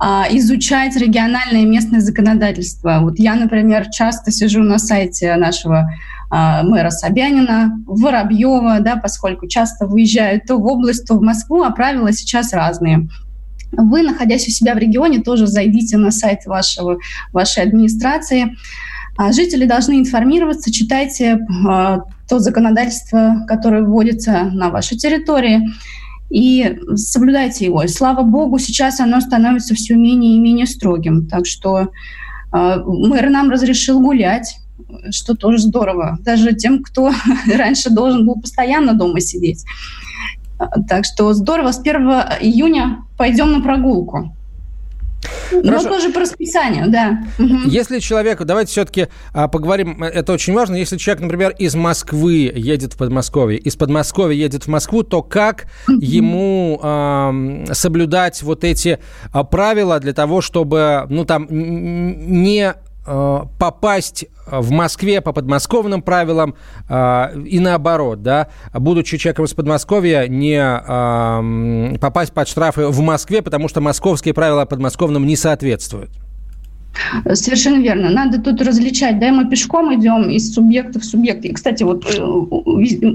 а, 0.00 0.26
изучать 0.30 0.96
региональное 0.96 1.62
и 1.62 1.66
местное 1.66 2.00
законодательство. 2.00 2.98
Вот 3.02 3.20
я, 3.20 3.36
например, 3.36 3.88
часто 3.90 4.32
сижу 4.32 4.64
на 4.64 4.78
сайте 4.78 5.36
нашего 5.36 5.90
а, 6.28 6.64
мэра 6.64 6.90
Собянина, 6.90 7.78
Воробьева, 7.86 8.80
да, 8.80 8.96
поскольку 8.96 9.46
часто 9.46 9.86
выезжаю 9.86 10.40
то 10.40 10.56
в 10.56 10.66
область, 10.66 11.06
то 11.06 11.14
в 11.14 11.22
Москву, 11.22 11.62
а 11.62 11.70
правила 11.70 12.12
сейчас 12.12 12.52
разные. 12.52 13.08
Вы, 13.70 14.02
находясь 14.02 14.48
у 14.48 14.50
себя 14.50 14.74
в 14.74 14.78
регионе, 14.78 15.20
тоже 15.20 15.46
зайдите 15.46 15.98
на 15.98 16.10
сайт 16.10 16.46
вашего, 16.46 16.98
вашей 17.32 17.62
администрации, 17.62 18.56
жители 19.32 19.64
должны 19.64 19.98
информироваться, 19.98 20.72
читайте 20.72 21.38
э, 21.38 21.98
то 22.28 22.38
законодательство, 22.38 23.44
которое 23.46 23.82
вводится 23.82 24.44
на 24.52 24.70
вашей 24.70 24.96
территории, 24.96 25.62
и 26.28 26.78
соблюдайте 26.96 27.66
его. 27.66 27.82
И 27.82 27.88
слава 27.88 28.22
богу, 28.22 28.58
сейчас 28.58 29.00
оно 29.00 29.20
становится 29.20 29.74
все 29.74 29.94
менее 29.94 30.36
и 30.36 30.40
менее 30.40 30.66
строгим. 30.66 31.28
Так 31.28 31.46
что 31.46 31.88
э, 32.52 32.76
мэр 32.84 33.30
нам 33.30 33.50
разрешил 33.50 34.00
гулять, 34.00 34.58
что 35.10 35.34
тоже 35.34 35.58
здорово. 35.58 36.18
Даже 36.22 36.52
тем, 36.54 36.82
кто 36.82 37.12
раньше 37.54 37.90
должен 37.90 38.26
был 38.26 38.40
постоянно 38.40 38.94
дома 38.94 39.20
сидеть. 39.20 39.64
Так 40.88 41.04
что 41.04 41.32
здорово, 41.34 41.72
с 41.72 41.78
1 41.80 41.96
июня 42.40 43.04
пойдем 43.16 43.52
на 43.52 43.60
прогулку. 43.60 44.34
Но 45.52 45.82
тоже 45.82 46.10
по 46.10 46.20
расписанию, 46.20 46.90
да. 46.90 47.24
Если 47.66 47.98
человек, 47.98 48.42
давайте 48.42 48.70
все-таки 48.70 49.08
а, 49.32 49.48
поговорим, 49.48 50.02
это 50.02 50.32
очень 50.32 50.54
важно, 50.54 50.76
если 50.76 50.96
человек, 50.96 51.22
например, 51.22 51.54
из 51.58 51.74
Москвы 51.74 52.52
едет 52.54 52.94
в 52.94 52.98
Подмосковье, 52.98 53.58
из 53.58 53.76
Подмосковья 53.76 54.36
едет 54.36 54.64
в 54.64 54.68
Москву, 54.68 55.02
то 55.02 55.22
как 55.22 55.66
ему 55.88 56.80
а, 56.82 57.34
соблюдать 57.72 58.42
вот 58.42 58.64
эти 58.64 58.98
а, 59.32 59.44
правила 59.44 60.00
для 60.00 60.12
того, 60.12 60.40
чтобы, 60.40 61.06
ну 61.08 61.24
там, 61.24 61.46
не 61.50 62.56
Э, 62.66 62.85
попасть 63.06 64.26
в 64.46 64.70
Москве 64.70 65.20
по 65.20 65.32
подмосковным 65.32 66.02
правилам 66.02 66.54
э, 66.88 67.40
и 67.46 67.58
наоборот, 67.58 68.22
да, 68.22 68.48
будучи 68.72 69.16
человеком 69.18 69.44
из 69.44 69.54
Подмосковья, 69.54 70.26
не 70.28 70.56
э, 70.56 71.98
попасть 71.98 72.32
под 72.32 72.48
штрафы 72.48 72.86
в 72.86 73.00
Москве, 73.00 73.42
потому 73.42 73.68
что 73.68 73.80
московские 73.80 74.34
правила 74.34 74.64
подмосковным 74.64 75.26
не 75.26 75.36
соответствуют. 75.36 76.10
Совершенно 77.34 77.82
верно. 77.82 78.08
Надо 78.08 78.40
тут 78.40 78.62
различать, 78.62 79.18
да, 79.18 79.30
мы 79.30 79.50
пешком 79.50 79.94
идем 79.94 80.30
из 80.30 80.54
субъекта 80.54 80.98
в 80.98 81.04
субъект. 81.04 81.44
И, 81.44 81.52
кстати, 81.52 81.82
вот 81.82 82.06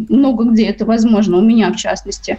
много 0.09 0.43
где 0.45 0.65
это 0.65 0.85
возможно, 0.85 1.37
у 1.37 1.41
меня 1.41 1.71
в 1.73 1.77
частности. 1.77 2.37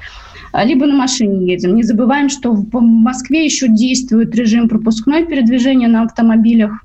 Либо 0.54 0.86
на 0.86 0.94
машине 0.94 1.52
едем. 1.52 1.74
Не 1.74 1.82
забываем, 1.82 2.28
что 2.28 2.52
в 2.52 2.80
Москве 2.80 3.44
еще 3.44 3.66
действует 3.66 4.34
режим 4.36 4.68
пропускной 4.68 5.24
передвижения 5.26 5.88
на 5.88 6.02
автомобилях 6.02 6.84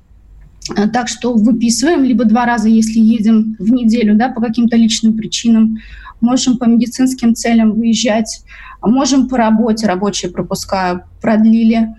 Так 0.92 1.08
что 1.08 1.34
выписываем 1.34 2.04
либо 2.04 2.24
два 2.24 2.44
раза, 2.44 2.68
если 2.68 2.98
едем 2.98 3.56
в 3.58 3.70
неделю, 3.72 4.16
да, 4.16 4.28
по 4.28 4.40
каким-то 4.40 4.76
личным 4.76 5.16
причинам. 5.16 5.78
Можем 6.20 6.58
по 6.58 6.64
медицинским 6.64 7.34
целям 7.34 7.72
выезжать, 7.72 8.42
можем 8.82 9.28
по 9.28 9.36
работе, 9.36 9.86
рабочие 9.86 10.30
пропуска 10.30 11.06
продлили. 11.20 11.94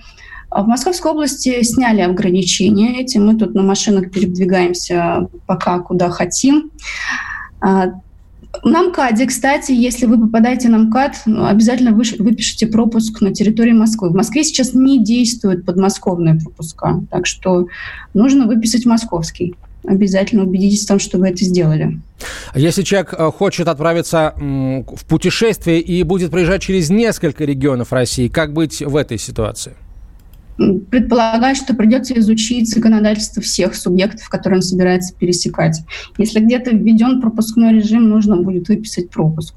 В 0.52 0.66
Московской 0.68 1.12
области 1.12 1.62
сняли 1.64 2.02
ограничения 2.02 3.00
эти. 3.02 3.18
Мы 3.18 3.38
тут 3.38 3.54
на 3.54 3.64
машинах 3.64 4.12
передвигаемся 4.12 5.28
пока 5.46 5.80
куда 5.80 6.10
хотим. 6.10 6.72
На 8.64 8.84
МКАДе, 8.84 9.28
кстати, 9.28 9.72
если 9.72 10.06
вы 10.06 10.20
попадаете 10.20 10.70
на 10.70 10.80
МКАД, 10.80 11.22
ну, 11.28 11.46
обязательно 11.46 11.92
вы, 11.92 12.04
выпишите 12.18 12.68
пропуск 12.68 13.22
на 13.22 13.34
территории 13.34 13.74
Москвы. 13.74 14.10
В 14.10 14.16
Москве 14.16 14.44
сейчас 14.44 14.74
не 14.74 15.04
действуют 15.04 15.66
подмосковные 15.66 16.36
пропуска, 16.36 17.02
так 17.12 17.28
что 17.28 17.68
нужно 18.14 18.48
выписать 18.48 18.86
московский. 18.86 19.56
Обязательно 19.86 20.44
убедитесь 20.44 20.84
в 20.84 20.88
том, 20.88 21.00
что 21.00 21.20
вы 21.20 21.30
это 21.30 21.46
сделали. 21.46 22.02
Если 22.54 22.82
человек 22.82 23.14
э, 23.18 23.32
хочет 23.32 23.68
отправиться 23.68 24.34
в 24.36 25.06
путешествие 25.08 25.80
и 25.80 26.04
будет 26.04 26.32
проезжать 26.32 26.62
через 26.64 26.90
несколько 26.90 27.46
регионов 27.46 27.94
России, 27.94 28.28
как 28.28 28.52
быть 28.52 28.82
в 28.82 28.96
этой 28.98 29.18
ситуации? 29.18 29.74
Предполагает, 30.90 31.58
что 31.58 31.74
придется 31.74 32.18
изучить 32.20 32.70
законодательство 32.70 33.42
всех 33.42 33.76
субъектов, 33.76 34.28
которые 34.30 34.58
он 34.58 34.64
собирается 34.64 35.14
пересекать. 35.16 35.82
Если 36.18 36.40
где-то 36.40 36.72
введен 36.72 37.22
пропускной 37.22 37.74
режим, 37.74 38.10
нужно 38.10 38.38
будет 38.38 38.68
выписать 38.68 39.10
пропуск. 39.10 39.56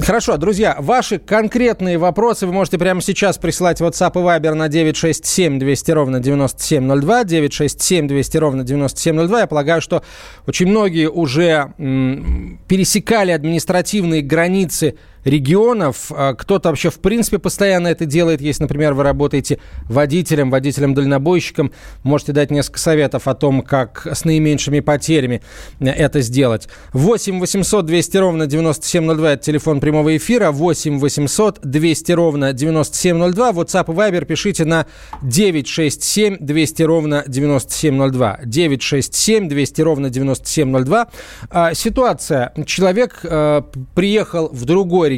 Хорошо, 0.00 0.36
друзья, 0.36 0.76
ваши 0.78 1.18
конкретные 1.18 1.98
вопросы 1.98 2.46
вы 2.46 2.52
можете 2.52 2.78
прямо 2.78 3.02
сейчас 3.02 3.36
присылать 3.36 3.80
в 3.80 3.84
WhatsApp 3.84 4.12
и 4.14 4.18
Viber 4.18 4.54
на 4.54 4.68
967 4.68 5.58
200 5.58 5.90
ровно 5.90 6.20
9702, 6.20 7.24
967 7.24 8.06
200 8.06 8.36
ровно 8.36 8.64
9702. 8.64 9.40
Я 9.40 9.46
полагаю, 9.48 9.80
что 9.80 10.04
очень 10.46 10.68
многие 10.68 11.10
уже 11.10 11.74
м, 11.78 12.60
пересекали 12.68 13.32
административные 13.32 14.22
границы 14.22 14.94
регионов. 15.28 16.10
А 16.10 16.34
кто-то 16.34 16.68
вообще 16.70 16.90
в 16.90 17.00
принципе 17.00 17.38
постоянно 17.38 17.88
это 17.88 18.06
делает. 18.06 18.40
Если, 18.40 18.62
например, 18.62 18.94
вы 18.94 19.02
работаете 19.02 19.58
водителем, 19.84 20.50
водителем-дальнобойщиком, 20.50 21.72
можете 22.02 22.32
дать 22.32 22.50
несколько 22.50 22.78
советов 22.78 23.28
о 23.28 23.34
том, 23.34 23.62
как 23.62 24.06
с 24.06 24.24
наименьшими 24.24 24.80
потерями 24.80 25.42
это 25.80 26.20
сделать. 26.20 26.68
8 26.92 27.40
800 27.40 27.86
200 27.86 28.16
ровно 28.16 28.46
9702– 28.46 29.32
это 29.32 29.42
телефон 29.42 29.80
прямого 29.80 30.16
эфира. 30.16 30.50
8 30.50 30.98
800 30.98 31.60
200 31.62 32.12
ровно 32.12 32.52
9702. 32.52 33.50
WhatsApp 33.50 33.92
и 33.92 33.96
Viber 33.96 34.24
пишите 34.24 34.64
на 34.64 34.86
967 35.22 36.38
200 36.40 36.82
ровно 36.82 37.24
9702. 37.26 38.40
967 38.44 39.48
200 39.48 39.80
ровно 39.82 40.10
9702. 40.10 41.08
А, 41.50 41.74
ситуация. 41.74 42.52
Человек 42.66 43.20
а, 43.24 43.62
приехал 43.94 44.48
в 44.52 44.64
другой 44.64 45.10
регион. 45.10 45.17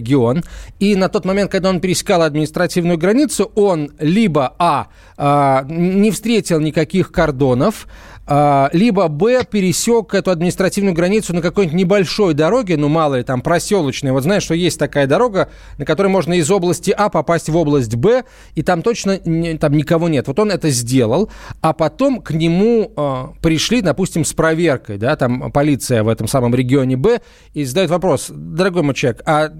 И 0.79 0.97
на 0.97 1.09
тот 1.09 1.25
момент, 1.25 1.51
когда 1.51 1.71
он 1.71 1.81
пересекал 1.81 2.23
административную 2.23 2.99
границу, 2.99 3.51
он 3.55 3.93
либо, 3.99 4.55
а, 4.59 4.89
а 5.17 5.65
не 5.69 6.11
встретил 6.11 6.61
никаких 6.61 7.13
кордонов, 7.13 7.87
а, 8.33 8.71
либо 8.73 9.09
Б 9.09 9.45
пересек 9.45 10.15
эту 10.15 10.31
административную 10.31 10.95
границу 10.95 11.35
на 11.35 11.43
какой-нибудь 11.43 11.77
небольшой 11.77 12.33
дороге, 12.33 12.77
ну 12.77 12.89
мало 12.89 13.17
ли 13.17 13.25
там 13.25 13.41
проселочной. 13.41 14.13
Вот 14.13 14.23
знаешь, 14.23 14.45
что 14.45 14.55
есть 14.55 14.79
такая 14.79 15.09
дорога, 15.09 15.49
на 15.79 15.85
которой 15.85 16.07
можно 16.07 16.35
из 16.35 16.49
области 16.49 16.93
А 16.93 17.09
попасть 17.09 17.49
в 17.49 17.57
область 17.57 17.97
Б, 17.97 18.23
и 18.55 18.63
там 18.63 18.83
точно 18.83 19.19
там 19.19 19.73
никого 19.73 20.09
нет. 20.09 20.29
Вот 20.29 20.39
он 20.39 20.53
это 20.53 20.71
сделал, 20.71 21.29
а 21.61 21.73
потом 21.73 22.23
к 22.23 22.31
нему 22.31 22.93
э, 22.97 23.25
пришли, 23.43 23.81
допустим, 23.81 24.25
с 24.25 24.33
проверкой, 24.33 24.97
да, 24.97 25.17
там 25.17 25.51
полиция 25.51 26.05
в 26.05 26.09
этом 26.09 26.29
самом 26.29 26.55
регионе 26.55 26.97
Б, 26.97 27.23
и 27.53 27.65
задает 27.65 27.91
вопрос, 27.91 28.29
дорогой 28.31 28.83
мой 28.83 28.95
человек, 28.95 29.23
а 29.27 29.51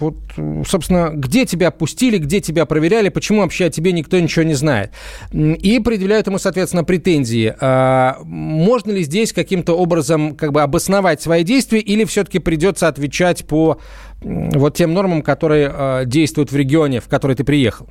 вот, 0.00 0.16
собственно, 0.66 1.10
где 1.14 1.44
тебя 1.44 1.70
пустили, 1.70 2.18
где 2.18 2.40
тебя 2.40 2.66
проверяли, 2.66 3.08
почему 3.08 3.40
вообще 3.40 3.66
о 3.66 3.70
тебе 3.70 3.92
никто 3.92 4.18
ничего 4.18 4.44
не 4.44 4.54
знает. 4.54 4.92
И 5.32 5.80
предъявляют 5.80 6.26
ему, 6.26 6.38
соответственно, 6.38 6.84
претензии. 6.84 7.54
А, 7.60 8.18
можно 8.22 8.92
ли 8.92 9.02
здесь 9.02 9.32
каким-то 9.32 9.74
образом 9.74 10.36
как 10.36 10.52
бы 10.52 10.62
обосновать 10.62 11.20
свои 11.20 11.42
действия 11.42 11.80
или 11.80 12.04
все-таки 12.04 12.38
придется 12.38 12.88
отвечать 12.88 13.46
по 13.46 13.78
вот 14.20 14.76
тем 14.76 14.94
нормам, 14.94 15.22
которые 15.22 15.70
а, 15.72 16.04
действуют 16.04 16.52
в 16.52 16.56
регионе, 16.56 17.00
в 17.00 17.08
который 17.08 17.36
ты 17.36 17.44
приехал? 17.44 17.88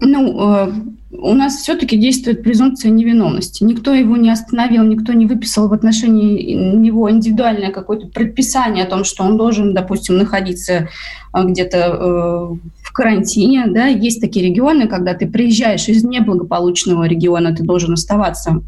Ну, 0.00 0.66
э, 0.66 0.72
у 1.10 1.34
нас 1.34 1.56
все-таки 1.56 1.96
действует 1.96 2.42
презумпция 2.42 2.90
невиновности. 2.90 3.62
Никто 3.62 3.94
его 3.94 4.16
не 4.16 4.30
остановил, 4.30 4.82
никто 4.84 5.12
не 5.12 5.26
выписал 5.26 5.68
в 5.68 5.72
отношении 5.72 6.52
него 6.52 7.10
индивидуальное 7.10 7.70
какое-то 7.70 8.08
предписание 8.08 8.84
о 8.84 8.88
том, 8.88 9.04
что 9.04 9.24
он 9.24 9.36
должен, 9.36 9.74
допустим, 9.74 10.18
находиться 10.18 10.72
э, 10.72 11.44
где-то 11.44 11.78
э, 11.78 12.56
в 12.82 12.92
карантине. 12.92 13.66
Да? 13.68 13.86
Есть 13.86 14.20
такие 14.20 14.46
регионы, 14.46 14.88
когда 14.88 15.14
ты 15.14 15.26
приезжаешь 15.26 15.88
из 15.88 16.04
неблагополучного 16.04 17.04
региона, 17.04 17.54
ты 17.54 17.62
должен 17.62 17.92
оставаться 17.92 18.62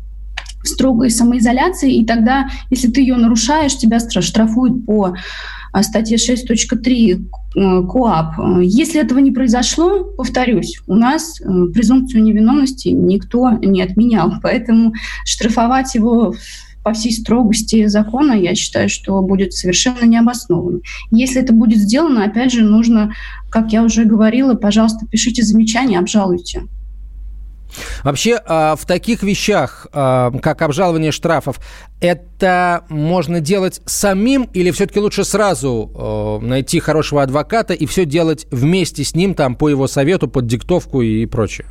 в 0.62 0.68
строгой 0.68 1.10
самоизоляции, 1.10 1.94
и 1.94 2.04
тогда, 2.04 2.48
если 2.70 2.90
ты 2.90 3.00
ее 3.00 3.16
нарушаешь, 3.16 3.76
тебя 3.76 3.98
штрафуют 4.00 4.84
по 4.84 5.14
а, 5.76 5.82
статье 5.82 6.16
6.3 6.16 7.26
э, 7.54 7.82
КОАП. 7.86 8.62
Если 8.62 8.98
этого 8.98 9.18
не 9.18 9.30
произошло, 9.30 10.04
повторюсь, 10.04 10.80
у 10.86 10.94
нас 10.94 11.38
э, 11.38 11.44
презумпцию 11.66 12.22
невиновности 12.22 12.88
никто 12.88 13.50
не 13.50 13.82
отменял, 13.82 14.32
поэтому 14.42 14.94
штрафовать 15.26 15.94
его 15.94 16.34
по 16.82 16.94
всей 16.94 17.12
строгости 17.12 17.88
закона, 17.88 18.32
я 18.32 18.54
считаю, 18.54 18.88
что 18.88 19.20
будет 19.20 19.52
совершенно 19.52 20.06
необоснованно. 20.06 20.80
Если 21.10 21.42
это 21.42 21.52
будет 21.52 21.80
сделано, 21.80 22.24
опять 22.24 22.52
же, 22.52 22.62
нужно, 22.62 23.12
как 23.50 23.74
я 23.74 23.82
уже 23.82 24.06
говорила, 24.06 24.54
пожалуйста, 24.54 25.04
пишите 25.06 25.42
замечания, 25.42 25.98
обжалуйте. 25.98 26.62
Вообще, 28.04 28.40
а, 28.46 28.76
в 28.76 28.86
таких 28.86 29.22
вещах, 29.22 29.86
а, 29.92 30.30
как 30.42 30.62
обжалование 30.62 31.12
штрафов, 31.12 31.58
это 32.00 32.84
можно 32.88 33.40
делать 33.40 33.80
самим 33.86 34.48
или 34.52 34.70
все-таки 34.70 35.00
лучше 35.00 35.24
сразу 35.24 35.90
а, 35.94 36.38
найти 36.40 36.80
хорошего 36.80 37.22
адвоката 37.22 37.74
и 37.74 37.86
все 37.86 38.04
делать 38.04 38.46
вместе 38.50 39.04
с 39.04 39.14
ним, 39.14 39.34
там, 39.34 39.56
по 39.56 39.68
его 39.68 39.86
совету, 39.86 40.28
под 40.28 40.46
диктовку 40.46 41.02
и 41.02 41.26
прочее? 41.26 41.66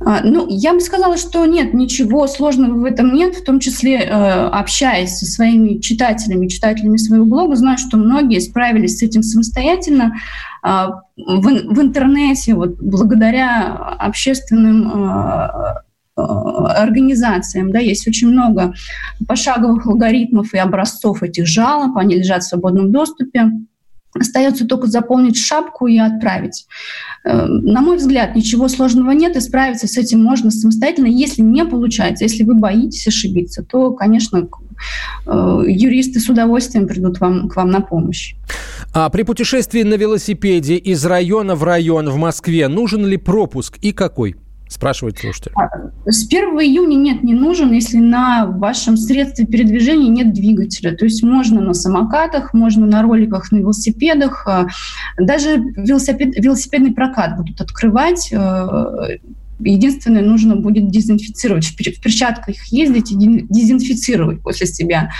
Ну, 0.00 0.46
я 0.48 0.72
бы 0.72 0.80
сказала, 0.80 1.18
что 1.18 1.44
нет, 1.44 1.74
ничего 1.74 2.26
сложного 2.26 2.72
в 2.72 2.84
этом 2.84 3.12
нет, 3.12 3.34
в 3.34 3.44
том 3.44 3.60
числе 3.60 3.96
э, 3.96 4.08
общаясь 4.08 5.18
со 5.18 5.26
своими 5.26 5.78
читателями, 5.78 6.48
читателями 6.48 6.96
своего 6.96 7.26
блога, 7.26 7.54
знаю, 7.54 7.76
что 7.76 7.98
многие 7.98 8.38
справились 8.38 8.98
с 8.98 9.02
этим 9.02 9.22
самостоятельно. 9.22 10.14
Э, 10.64 10.86
в, 11.18 11.42
в 11.42 11.80
интернете, 11.82 12.54
вот, 12.54 12.80
благодаря 12.80 13.74
общественным 13.98 14.90
э, 14.90 15.48
организациям, 16.16 17.70
да, 17.70 17.78
есть 17.78 18.06
очень 18.08 18.28
много 18.28 18.74
пошаговых 19.26 19.86
алгоритмов 19.86 20.54
и 20.54 20.58
образцов 20.58 21.22
этих 21.22 21.46
жалоб, 21.46 21.96
они 21.96 22.16
лежат 22.16 22.42
в 22.42 22.48
свободном 22.48 22.90
доступе. 22.90 23.50
Остается 24.12 24.66
только 24.66 24.88
заполнить 24.88 25.36
шапку 25.36 25.86
и 25.86 25.98
отправить. 25.98 26.66
Э, 27.24 27.46
на 27.46 27.80
мой 27.80 27.96
взгляд, 27.96 28.34
ничего 28.34 28.68
сложного 28.68 29.12
нет, 29.12 29.36
и 29.36 29.40
справиться 29.40 29.86
с 29.86 29.96
этим 29.96 30.22
можно 30.22 30.50
самостоятельно. 30.50 31.06
Если 31.06 31.42
не 31.42 31.64
получается, 31.64 32.24
если 32.24 32.42
вы 32.42 32.54
боитесь 32.54 33.06
ошибиться, 33.06 33.62
то, 33.62 33.92
конечно, 33.92 34.48
э, 35.26 35.62
юристы 35.66 36.18
с 36.18 36.28
удовольствием 36.28 36.88
придут 36.88 37.20
вам, 37.20 37.48
к 37.48 37.56
вам 37.56 37.70
на 37.70 37.80
помощь. 37.80 38.34
А 38.92 39.08
при 39.10 39.22
путешествии 39.22 39.82
на 39.82 39.94
велосипеде 39.94 40.76
из 40.76 41.04
района 41.04 41.54
в 41.54 41.62
район 41.62 42.10
в 42.10 42.16
Москве 42.16 42.66
нужен 42.66 43.06
ли 43.06 43.16
пропуск 43.16 43.78
и 43.80 43.92
какой? 43.92 44.34
Спрашивает 44.70 45.18
слушатель. 45.18 45.50
А, 45.56 45.68
с 46.08 46.24
1 46.28 46.60
июня 46.60 46.94
нет, 46.94 47.24
не 47.24 47.34
нужен, 47.34 47.72
если 47.72 47.98
на 47.98 48.46
вашем 48.46 48.96
средстве 48.96 49.44
передвижения 49.44 50.08
нет 50.08 50.32
двигателя. 50.32 50.94
То 50.94 51.06
есть 51.06 51.24
можно 51.24 51.60
на 51.60 51.74
самокатах, 51.74 52.54
можно 52.54 52.86
на 52.86 53.02
роликах, 53.02 53.50
на 53.50 53.56
велосипедах. 53.56 54.46
А, 54.46 54.68
даже 55.18 55.56
велосипед, 55.56 56.36
велосипедный 56.36 56.92
прокат 56.92 57.36
будут 57.36 57.60
открывать. 57.60 58.32
А, 58.32 59.08
единственное, 59.58 60.22
нужно 60.22 60.54
будет 60.54 60.88
дезинфицировать. 60.88 61.66
В 61.66 61.76
перчатках 61.76 62.54
ездить 62.66 63.10
и 63.10 63.16
дезинфицировать 63.16 64.40
после 64.40 64.68
себя 64.68 65.10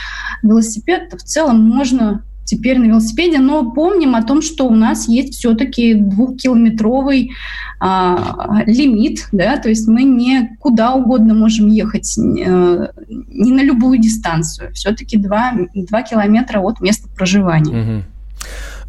велосипед. 0.44 1.12
В 1.12 1.24
целом 1.24 1.60
можно 1.60 2.22
теперь 2.50 2.78
на 2.78 2.86
велосипеде, 2.86 3.38
но 3.38 3.70
помним 3.70 4.16
о 4.16 4.22
том, 4.22 4.42
что 4.42 4.66
у 4.66 4.74
нас 4.74 5.08
есть 5.08 5.34
все-таки 5.34 5.94
двухкилометровый 5.94 7.30
а, 7.78 8.62
лимит, 8.66 9.28
да, 9.30 9.56
то 9.56 9.68
есть 9.68 9.86
мы 9.86 10.02
не 10.02 10.56
куда 10.58 10.94
угодно 10.94 11.34
можем 11.34 11.68
ехать, 11.68 12.18
э, 12.18 12.88
не 13.08 13.52
на 13.52 13.62
любую 13.62 13.98
дистанцию, 13.98 14.72
все-таки 14.74 15.16
два, 15.16 15.52
два 15.74 16.02
километра 16.02 16.60
от 16.60 16.80
места 16.80 17.08
проживания. 17.16 17.80
Угу. 17.80 18.04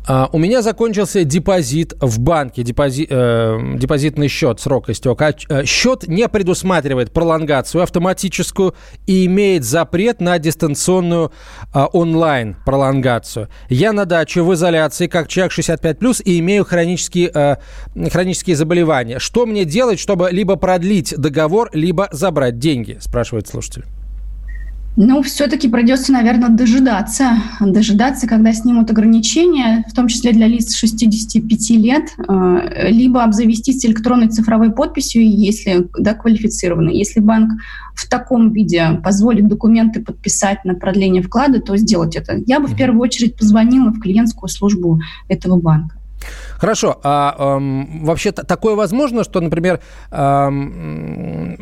А, 0.08 0.30
у 0.32 0.40
меня 0.40 0.62
закончился 0.62 1.24
депозит 1.24 1.94
в 2.00 2.20
банке, 2.20 2.64
депози, 2.64 3.06
э, 3.10 3.60
депозитный 3.76 4.28
счет, 4.28 4.60
срок 4.60 4.90
истек. 4.90 5.22
А 5.22 5.34
э, 5.50 5.66
счет 5.66 6.08
не 6.08 6.28
предусматривает 6.28 7.12
пролонгацию 7.12 7.84
автоматическую 7.84 8.74
и 9.06 9.26
имеет 9.28 9.64
запрет 9.64 10.20
на 10.20 10.40
дистанционную 10.40 11.32
э, 11.74 11.86
онлайн 11.94 12.56
пролонгацию. 12.66 13.50
Я 13.70 13.94
на 13.94 14.06
даче 14.06 14.42
в 14.42 14.54
изоляции, 14.54 15.08
как 15.08 15.28
человек 15.28 15.54
65+, 15.54 16.24
и 16.24 16.40
имею 16.40 16.66
хронические, 16.66 17.30
э, 17.34 17.56
хронические 18.10 18.56
заболевания. 18.56 19.20
Что 19.20 19.46
мне 19.46 19.66
делать, 19.66 20.00
чтобы 20.00 20.30
либо 20.32 20.56
продлить 20.56 21.14
договор, 21.16 21.70
либо 21.74 22.10
забрать 22.12 22.58
деньги, 22.58 22.98
спрашивает 23.00 23.48
слушатель. 23.48 23.86
Ну, 24.98 25.22
все-таки 25.22 25.70
придется, 25.70 26.12
наверное, 26.12 26.50
дожидаться. 26.50 27.38
Дожидаться, 27.62 28.28
когда 28.28 28.52
снимут 28.52 28.92
ограничения, 28.92 29.86
в 29.90 29.96
том 29.96 30.10
числе 30.10 30.34
для 30.34 30.48
лиц 30.48 30.76
65 30.76 31.70
лет, 31.78 32.10
э, 32.18 32.90
либо 32.90 33.24
обзавестись 33.24 33.86
электронной 33.86 34.28
цифровой 34.28 34.72
подписью, 34.72 35.26
если 35.26 35.88
да, 35.98 36.14
квалифицированной. 36.14 36.94
Если 36.94 37.22
банк 37.22 37.54
в 37.96 38.10
таком 38.10 38.52
виде 38.52 39.00
позволит 39.02 39.48
документы 39.48 40.02
подписать 40.02 40.66
на 40.66 40.74
продление 40.76 41.24
вклада, 41.24 41.62
то 41.62 41.78
сделать 41.78 42.18
это. 42.18 42.42
Я 42.46 42.60
бы 42.60 42.68
в 42.68 42.76
первую 42.76 43.02
очередь 43.02 43.38
позвонила 43.38 43.92
в 43.92 44.00
клиентскую 44.02 44.50
службу 44.50 45.00
этого 45.30 45.56
банка. 45.56 45.96
Хорошо, 46.62 47.00
а 47.02 47.58
эм, 47.58 48.06
вообще 48.06 48.32
такое 48.32 48.76
возможно, 48.76 49.24
что, 49.24 49.42
например, 49.42 49.80
эм, 50.12 51.56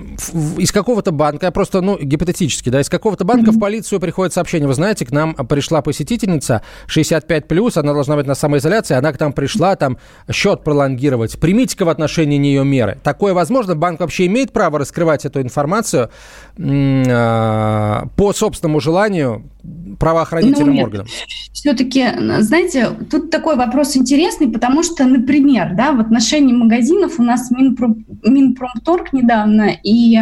из 0.57 0.73
какого-то 0.73 1.13
банка, 1.13 1.45
я 1.45 1.51
просто, 1.53 1.79
ну, 1.79 1.97
гипотетически, 1.97 2.67
да, 2.67 2.81
из 2.81 2.89
какого-то 2.89 3.23
банка 3.23 3.51
mm-hmm. 3.51 3.55
в 3.55 3.59
полицию 3.61 4.01
приходит 4.01 4.33
сообщение, 4.33 4.67
вы 4.67 4.73
знаете, 4.73 5.05
к 5.05 5.13
нам 5.13 5.35
пришла 5.35 5.81
посетительница 5.81 6.63
65+, 6.93 7.43
плюс, 7.43 7.77
она 7.77 7.93
должна 7.93 8.17
быть 8.17 8.27
на 8.27 8.35
самоизоляции, 8.35 8.93
она 8.93 9.13
к 9.13 9.19
нам 9.21 9.31
пришла, 9.31 9.77
там, 9.77 9.99
счет 10.29 10.65
пролонгировать, 10.65 11.39
примите-ка 11.39 11.85
в 11.85 11.89
отношении 11.89 12.37
нее 12.37 12.65
меры. 12.65 12.99
Такое 13.01 13.33
возможно? 13.33 13.75
Банк 13.75 14.01
вообще 14.01 14.25
имеет 14.25 14.51
право 14.51 14.79
раскрывать 14.79 15.23
эту 15.23 15.41
информацию 15.41 16.09
э, 16.57 18.01
по 18.17 18.33
собственному 18.33 18.81
желанию 18.81 19.49
правоохранительным 19.97 20.75
ну, 20.75 20.83
органам? 20.83 21.07
Все-таки, 21.53 22.05
знаете, 22.39 22.89
тут 23.09 23.31
такой 23.31 23.55
вопрос 23.55 23.97
интересный, 23.97 24.47
потому 24.47 24.83
что, 24.83 24.88
например, 25.05 25.75
да, 25.75 25.91
в 25.91 25.99
отношении 25.99 26.53
магазинов 26.53 27.19
у 27.19 27.23
нас 27.23 27.51
Минпром, 27.51 28.05
Минпромторг 28.23 29.13
недавно 29.13 29.69
и 29.83 30.17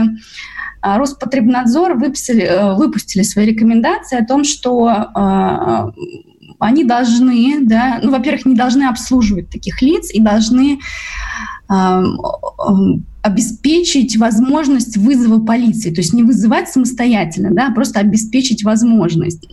а, 0.82 0.98
Роспотребнадзор 0.98 1.96
выпустили, 1.96 2.44
э, 2.44 2.76
выпустили 2.76 3.24
свои 3.24 3.46
рекомендации 3.46 4.20
о 4.20 4.26
том, 4.26 4.44
что 4.44 4.90
э, 4.90 5.92
они 6.60 6.84
должны, 6.84 7.60
да, 7.62 8.00
ну, 8.02 8.12
во-первых, 8.12 8.46
не 8.46 8.56
должны 8.56 8.84
обслуживать 8.84 9.50
таких 9.50 9.82
лиц 9.82 10.12
и 10.12 10.22
должны 10.22 10.80
обеспечить 13.28 14.16
возможность 14.18 14.96
вызова 14.96 15.44
полиции, 15.44 15.94
то 15.94 16.00
есть 16.00 16.14
не 16.14 16.24
вызывать 16.24 16.70
самостоятельно, 16.70 17.50
да, 17.52 17.68
а 17.68 17.74
просто 17.74 18.00
обеспечить 18.00 18.64
возможность. 18.64 19.46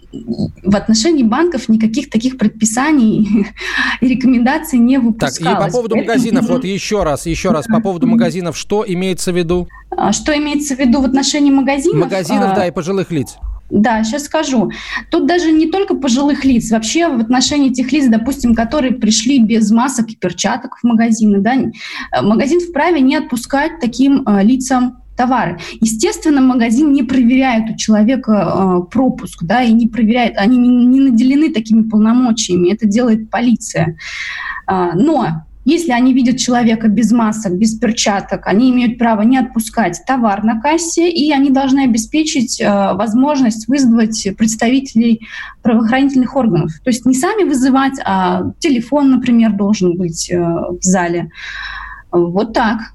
В 0.63 0.77
отношении 0.77 1.25
банков 1.25 1.69
никаких 1.69 2.09
таких 2.09 2.39
предписаний 2.39 3.49
и 4.01 4.07
рекомендаций 4.07 4.79
не 4.79 4.99
выпускалось. 4.99 5.39
Так, 5.39 5.63
и 5.63 5.67
по 5.67 5.73
поводу 5.73 5.97
Поэтому... 5.97 6.03
магазинов, 6.03 6.49
вот 6.49 6.65
еще 6.65 7.03
раз, 7.03 7.27
еще 7.27 7.51
раз, 7.51 7.67
по 7.67 7.81
поводу 7.81 8.07
магазинов, 8.07 8.57
что 8.57 8.85
имеется 8.87 9.33
в 9.33 9.37
виду? 9.37 9.69
А, 9.91 10.13
что 10.13 10.37
имеется 10.37 10.77
в 10.77 10.79
виду 10.79 11.01
в 11.01 11.05
отношении 11.05 11.51
магазинов? 11.51 11.99
Магазинов, 11.99 12.53
а... 12.53 12.55
да, 12.55 12.69
и 12.69 12.71
пожилых 12.71 13.11
лиц. 13.11 13.37
Да, 13.71 14.05
сейчас 14.05 14.25
скажу. 14.25 14.71
Тут 15.11 15.27
даже 15.27 15.51
не 15.51 15.71
только 15.71 15.95
пожилых 15.95 16.45
лиц, 16.45 16.71
вообще 16.71 17.09
в 17.09 17.21
отношении 17.21 17.71
тех 17.71 17.91
лиц, 17.93 18.07
допустим, 18.09 18.55
которые 18.55 18.93
пришли 18.93 19.41
без 19.41 19.71
масок 19.71 20.11
и 20.11 20.17
перчаток 20.17 20.77
в 20.77 20.85
магазины, 20.85 21.41
да, 21.41 21.55
э, 21.55 21.71
магазин 22.23 22.61
вправе 22.61 23.01
не 23.01 23.17
отпускать 23.17 23.81
таким 23.81 24.23
э, 24.27 24.45
лицам 24.45 24.99
товары. 25.17 25.59
Естественно, 25.81 26.41
магазин 26.41 26.93
не 26.93 27.03
проверяет 27.03 27.71
у 27.71 27.77
человека 27.77 28.33
э, 28.33 28.91
пропуск, 28.91 29.43
да, 29.45 29.63
и 29.63 29.73
не 29.73 29.89
проверяет, 29.89 30.37
они 30.37 30.59
не, 30.59 30.69
не 30.69 31.01
наделены 31.01 31.53
такими 31.53 31.83
полномочиями, 31.83 32.73
это 32.73 32.87
делает 32.87 33.31
полиция. 33.31 33.97
Э, 34.71 34.91
но 34.95 35.45
если 35.65 35.93
они 35.93 36.13
видят 36.13 36.39
человека 36.39 36.89
без 36.89 37.11
масок, 37.13 37.57
без 37.57 37.79
перчаток, 37.79 38.47
они 38.47 38.71
имеют 38.71 38.99
право 38.99 39.23
не 39.23 39.39
отпускать 39.39 40.03
товар 40.07 40.45
на 40.45 40.61
кассе, 40.61 41.11
и 41.11 41.33
они 41.33 41.51
должны 41.51 41.85
обеспечить 41.85 42.61
э, 42.61 42.93
возможность 42.95 43.69
вызвать 43.69 44.29
представителей 44.37 45.27
правоохранительных 45.63 46.37
органов. 46.37 46.73
То 46.83 46.91
есть 46.91 47.07
не 47.07 47.15
сами 47.15 47.45
вызывать, 47.45 47.99
а 48.05 48.53
телефон, 48.59 49.11
например, 49.11 49.53
должен 49.53 49.97
быть 49.97 50.31
э, 50.31 50.39
в 50.39 50.83
зале. 50.83 51.31
Вот 52.11 52.53
так. 52.53 52.94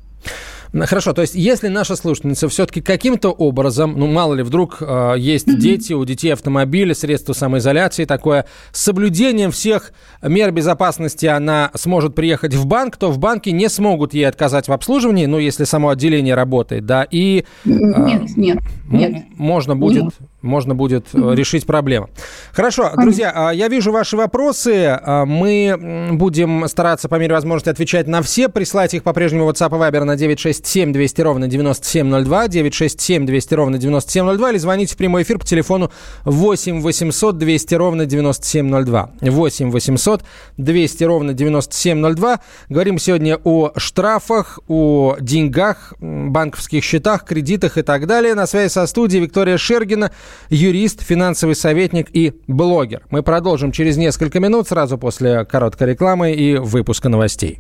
Хорошо, 0.71 1.13
то 1.13 1.21
есть 1.21 1.33
если 1.33 1.67
наша 1.67 1.95
слушательница 1.95 2.47
все-таки 2.47 2.81
каким-то 2.81 3.29
образом, 3.31 3.95
ну 3.97 4.05
мало 4.05 4.35
ли, 4.35 4.43
вдруг 4.43 4.77
э, 4.81 5.15
есть 5.17 5.47
mm-hmm. 5.47 5.57
дети, 5.57 5.93
у 5.93 6.05
детей 6.05 6.31
автомобили, 6.31 6.93
средства 6.93 7.33
самоизоляции, 7.33 8.05
такое, 8.05 8.45
с 8.71 8.83
соблюдением 8.83 9.51
всех 9.51 9.93
мер 10.21 10.51
безопасности 10.51 11.25
она 11.25 11.71
сможет 11.73 12.13
приехать 12.13 12.53
в 12.53 12.67
банк, 12.67 12.97
то 12.97 13.09
в 13.11 13.17
банке 13.17 13.51
не 13.51 13.67
смогут 13.67 14.13
ей 14.13 14.27
отказать 14.27 14.67
в 14.67 14.71
обслуживании, 14.71 15.25
ну 15.25 15.39
если 15.39 15.63
само 15.63 15.89
отделение 15.89 16.35
работает, 16.35 16.85
да, 16.85 17.07
и... 17.09 17.45
Э, 17.65 17.69
нет, 17.69 18.37
нет, 18.37 18.59
нет. 18.87 19.23
Можно 19.37 19.75
будет... 19.75 20.03
Нет 20.03 20.13
можно 20.41 20.75
будет 20.75 21.07
mm-hmm. 21.13 21.35
решить 21.35 21.65
проблему. 21.65 22.09
Хорошо, 22.53 22.91
друзья, 22.97 23.31
а, 23.33 23.51
я 23.51 23.67
вижу 23.67 23.91
ваши 23.91 24.15
вопросы. 24.15 24.85
А, 25.01 25.25
мы 25.25 26.09
будем 26.11 26.67
стараться 26.67 27.09
по 27.09 27.15
мере 27.15 27.33
возможности 27.33 27.69
отвечать 27.69 28.07
на 28.07 28.21
все. 28.21 28.47
Присылайте 28.49 28.97
их 28.97 29.03
по-прежнему 29.03 29.49
WhatsApp 29.49 29.69
и 29.69 29.79
Viber 29.79 30.03
на 30.03 30.15
967 30.15 30.93
200 30.93 31.21
ровно 31.21 31.47
9702, 31.47 32.47
967 32.47 33.25
200 33.25 33.53
ровно 33.53 33.77
9702 33.77 34.51
или 34.51 34.57
звоните 34.57 34.93
в 34.93 34.97
прямой 34.97 35.23
эфир 35.23 35.39
по 35.39 35.45
телефону 35.45 35.91
8 36.23 36.81
800 36.81 37.37
200 37.37 37.75
ровно 37.75 38.05
9702. 38.05 39.11
8 39.21 39.71
800 39.71 40.23
200 40.57 41.03
ровно 41.03 41.33
9702. 41.33 42.39
Говорим 42.69 42.97
сегодня 42.97 43.37
о 43.43 43.71
штрафах, 43.75 44.59
о 44.67 45.17
деньгах, 45.19 45.93
банковских 45.99 46.83
счетах, 46.83 47.25
кредитах 47.25 47.77
и 47.77 47.81
так 47.81 48.07
далее. 48.07 48.35
На 48.35 48.47
связи 48.47 48.69
со 48.69 48.87
студией 48.87 49.23
Виктория 49.23 49.57
Шергина– 49.57 50.11
юрист, 50.49 51.01
финансовый 51.01 51.55
советник 51.55 52.07
и 52.13 52.33
блогер. 52.47 53.03
Мы 53.09 53.23
продолжим 53.23 53.71
через 53.71 53.97
несколько 53.97 54.39
минут, 54.39 54.67
сразу 54.67 54.97
после 54.97 55.45
короткой 55.45 55.89
рекламы 55.89 56.33
и 56.33 56.55
выпуска 56.55 57.09
новостей. 57.09 57.59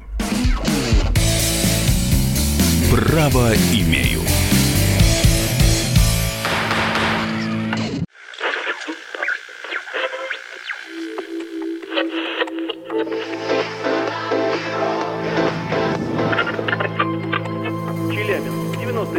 Право 2.91 3.51
имею. 3.71 4.21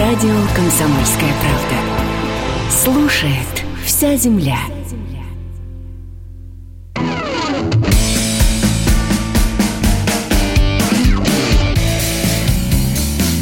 Радио 0.00 0.34
«Комсомольская 0.56 1.30
правда». 1.42 2.70
Слушает 2.70 3.34
вся 3.84 4.16
земля. 4.16 4.56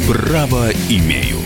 Право 0.05 0.69
имею. 0.89 1.38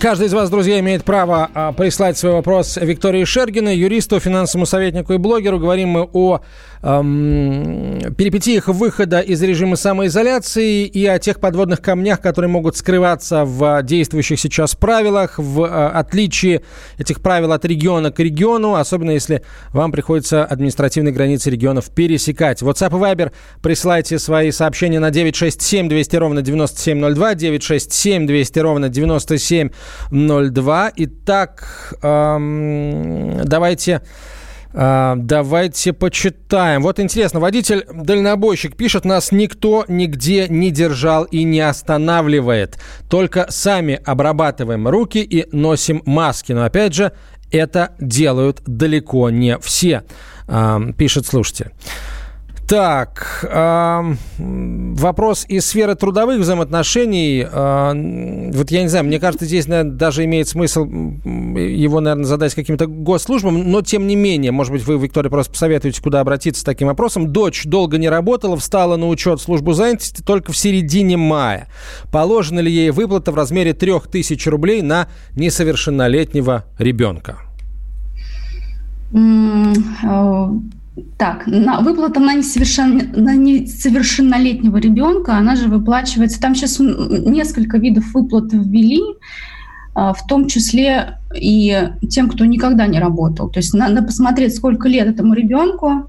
Каждый 0.00 0.26
из 0.26 0.34
вас, 0.34 0.50
друзья, 0.50 0.80
имеет 0.80 1.04
право 1.04 1.48
а, 1.54 1.70
прислать 1.70 2.18
свой 2.18 2.32
вопрос 2.32 2.76
Виктории 2.76 3.24
Шергиной, 3.24 3.76
юристу, 3.76 4.18
финансовому 4.18 4.66
советнику 4.66 5.12
и 5.12 5.16
блогеру. 5.16 5.60
Говорим 5.60 5.90
мы 5.90 6.08
о 6.12 6.40
эм, 6.82 8.14
перипетиях 8.16 8.66
выхода 8.66 9.20
из 9.20 9.40
режима 9.42 9.76
самоизоляции 9.76 10.86
и 10.86 11.06
о 11.06 11.20
тех 11.20 11.38
подводных 11.38 11.82
камнях, 11.82 12.20
которые 12.20 12.50
могут 12.50 12.76
скрываться 12.76 13.44
в 13.44 13.80
действующих 13.84 14.40
сейчас 14.40 14.74
правилах, 14.74 15.38
в 15.38 15.62
э, 15.62 15.66
отличие 15.66 16.62
этих 16.98 17.20
правил 17.20 17.52
от 17.52 17.64
региона 17.64 18.10
к 18.10 18.18
региону, 18.18 18.74
особенно 18.74 19.12
если 19.12 19.42
вам 19.72 19.92
приходится 19.92 20.44
административные 20.44 21.12
границы 21.12 21.48
регионов 21.48 21.90
пересекать. 21.90 22.60
WhatsApp 22.60 22.88
и 22.88 23.00
Viber 23.00 23.32
присылайте 23.62 24.18
свои 24.18 24.50
сообщения 24.50 24.98
на 24.98 25.12
967 25.12 25.88
200 25.88 26.16
ровно 26.16 26.42
9702, 26.42 27.34
967 27.34 28.26
200 28.26 28.58
ровно 28.58 28.88
9702. 30.10 30.92
Итак, 30.96 31.94
эм, 32.02 33.44
давайте... 33.44 34.02
А, 34.78 35.14
давайте 35.16 35.94
почитаем. 35.94 36.82
Вот 36.82 37.00
интересно, 37.00 37.40
водитель-дальнобойщик 37.40 38.76
пишет, 38.76 39.06
нас 39.06 39.32
никто 39.32 39.86
нигде 39.88 40.48
не 40.48 40.70
держал 40.70 41.24
и 41.24 41.44
не 41.44 41.60
останавливает. 41.60 42.78
Только 43.08 43.46
сами 43.48 43.98
обрабатываем 44.04 44.86
руки 44.86 45.22
и 45.22 45.48
носим 45.56 46.02
маски. 46.04 46.52
Но 46.52 46.64
опять 46.64 46.92
же, 46.92 47.12
это 47.50 47.94
делают 47.98 48.60
далеко 48.66 49.30
не 49.30 49.58
все, 49.60 50.02
пишет 50.98 51.26
слушатель. 51.26 51.70
Так, 52.68 53.46
э, 53.48 54.14
вопрос 54.38 55.44
из 55.46 55.66
сферы 55.66 55.94
трудовых 55.94 56.40
взаимоотношений. 56.40 57.46
Э, 57.48 58.50
вот 58.52 58.72
я 58.72 58.82
не 58.82 58.88
знаю, 58.88 59.04
мне 59.04 59.20
кажется, 59.20 59.46
здесь 59.46 59.68
наверное, 59.68 59.92
даже 59.92 60.24
имеет 60.24 60.48
смысл 60.48 60.84
его, 60.84 62.00
наверное, 62.00 62.24
задать 62.24 62.56
каким-то 62.56 62.88
госслужбам, 62.88 63.70
но 63.70 63.82
тем 63.82 64.08
не 64.08 64.16
менее, 64.16 64.50
может 64.50 64.72
быть, 64.72 64.84
вы, 64.84 64.98
Виктория, 64.98 65.30
просто 65.30 65.52
посоветуете, 65.52 66.02
куда 66.02 66.18
обратиться 66.20 66.62
с 66.62 66.64
таким 66.64 66.88
вопросом. 66.88 67.32
Дочь 67.32 67.66
долго 67.66 67.98
не 67.98 68.08
работала, 68.08 68.56
встала 68.56 68.96
на 68.96 69.06
учет 69.08 69.38
в 69.38 69.44
службу 69.44 69.72
занятости 69.72 70.22
только 70.22 70.50
в 70.50 70.56
середине 70.56 71.16
мая. 71.16 71.68
Положена 72.10 72.58
ли 72.58 72.72
ей 72.72 72.90
выплата 72.90 73.30
в 73.30 73.36
размере 73.36 73.74
3000 73.74 74.48
рублей 74.48 74.82
на 74.82 75.06
несовершеннолетнего 75.36 76.64
ребенка? 76.78 77.38
Так, 81.18 81.46
на, 81.46 81.80
выплата 81.80 82.20
на, 82.20 82.32
на 82.34 83.34
несовершеннолетнего 83.36 84.78
ребенка, 84.78 85.36
она 85.36 85.54
же 85.54 85.68
выплачивается. 85.68 86.40
Там 86.40 86.54
сейчас 86.54 86.78
несколько 86.78 87.76
видов 87.76 88.14
выплат 88.14 88.52
ввели, 88.52 89.02
а, 89.94 90.14
в 90.14 90.26
том 90.26 90.46
числе 90.46 91.18
и 91.34 91.90
тем, 92.08 92.30
кто 92.30 92.46
никогда 92.46 92.86
не 92.86 92.98
работал. 92.98 93.50
То 93.50 93.58
есть 93.58 93.74
надо 93.74 94.02
посмотреть, 94.02 94.56
сколько 94.56 94.88
лет 94.88 95.06
этому 95.06 95.34
ребенку, 95.34 96.08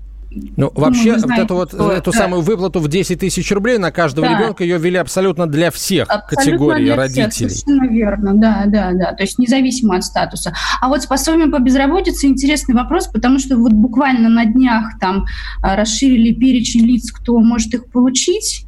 ну, 0.55 0.71
вообще, 0.75 1.19
знаете, 1.19 1.53
вот 1.53 1.73
эту 1.73 1.83
вот 1.83 1.91
эту 1.91 2.11
да. 2.11 2.17
самую 2.17 2.41
выплату 2.41 2.79
в 2.79 2.87
10 2.87 3.19
тысяч 3.19 3.51
рублей 3.51 3.77
на 3.77 3.91
каждого 3.91 4.27
да. 4.27 4.37
ребенка 4.37 4.63
ее 4.63 4.77
ввели 4.77 4.97
абсолютно 4.97 5.47
для 5.47 5.71
всех 5.71 6.07
абсолютно 6.09 6.35
категорий 6.35 6.85
для 6.85 6.95
родителей. 6.95 7.29
Всех, 7.29 7.51
совершенно 7.51 7.87
верно, 7.87 8.33
да, 8.35 8.63
да, 8.67 8.91
да. 8.93 9.13
То 9.13 9.23
есть 9.23 9.39
независимо 9.39 9.95
от 9.95 10.03
статуса. 10.03 10.53
А 10.81 10.87
вот 10.87 11.01
с 11.01 11.05
пособием 11.05 11.51
по 11.51 11.59
безработице 11.59 12.27
интересный 12.27 12.75
вопрос, 12.75 13.07
потому 13.07 13.39
что 13.39 13.57
вот 13.57 13.71
буквально 13.71 14.29
на 14.29 14.45
днях 14.45 14.99
там 14.99 15.25
а, 15.61 15.75
расширили 15.75 16.33
перечень 16.33 16.85
лиц, 16.85 17.11
кто 17.11 17.39
может 17.39 17.73
их 17.73 17.89
получить. 17.91 18.65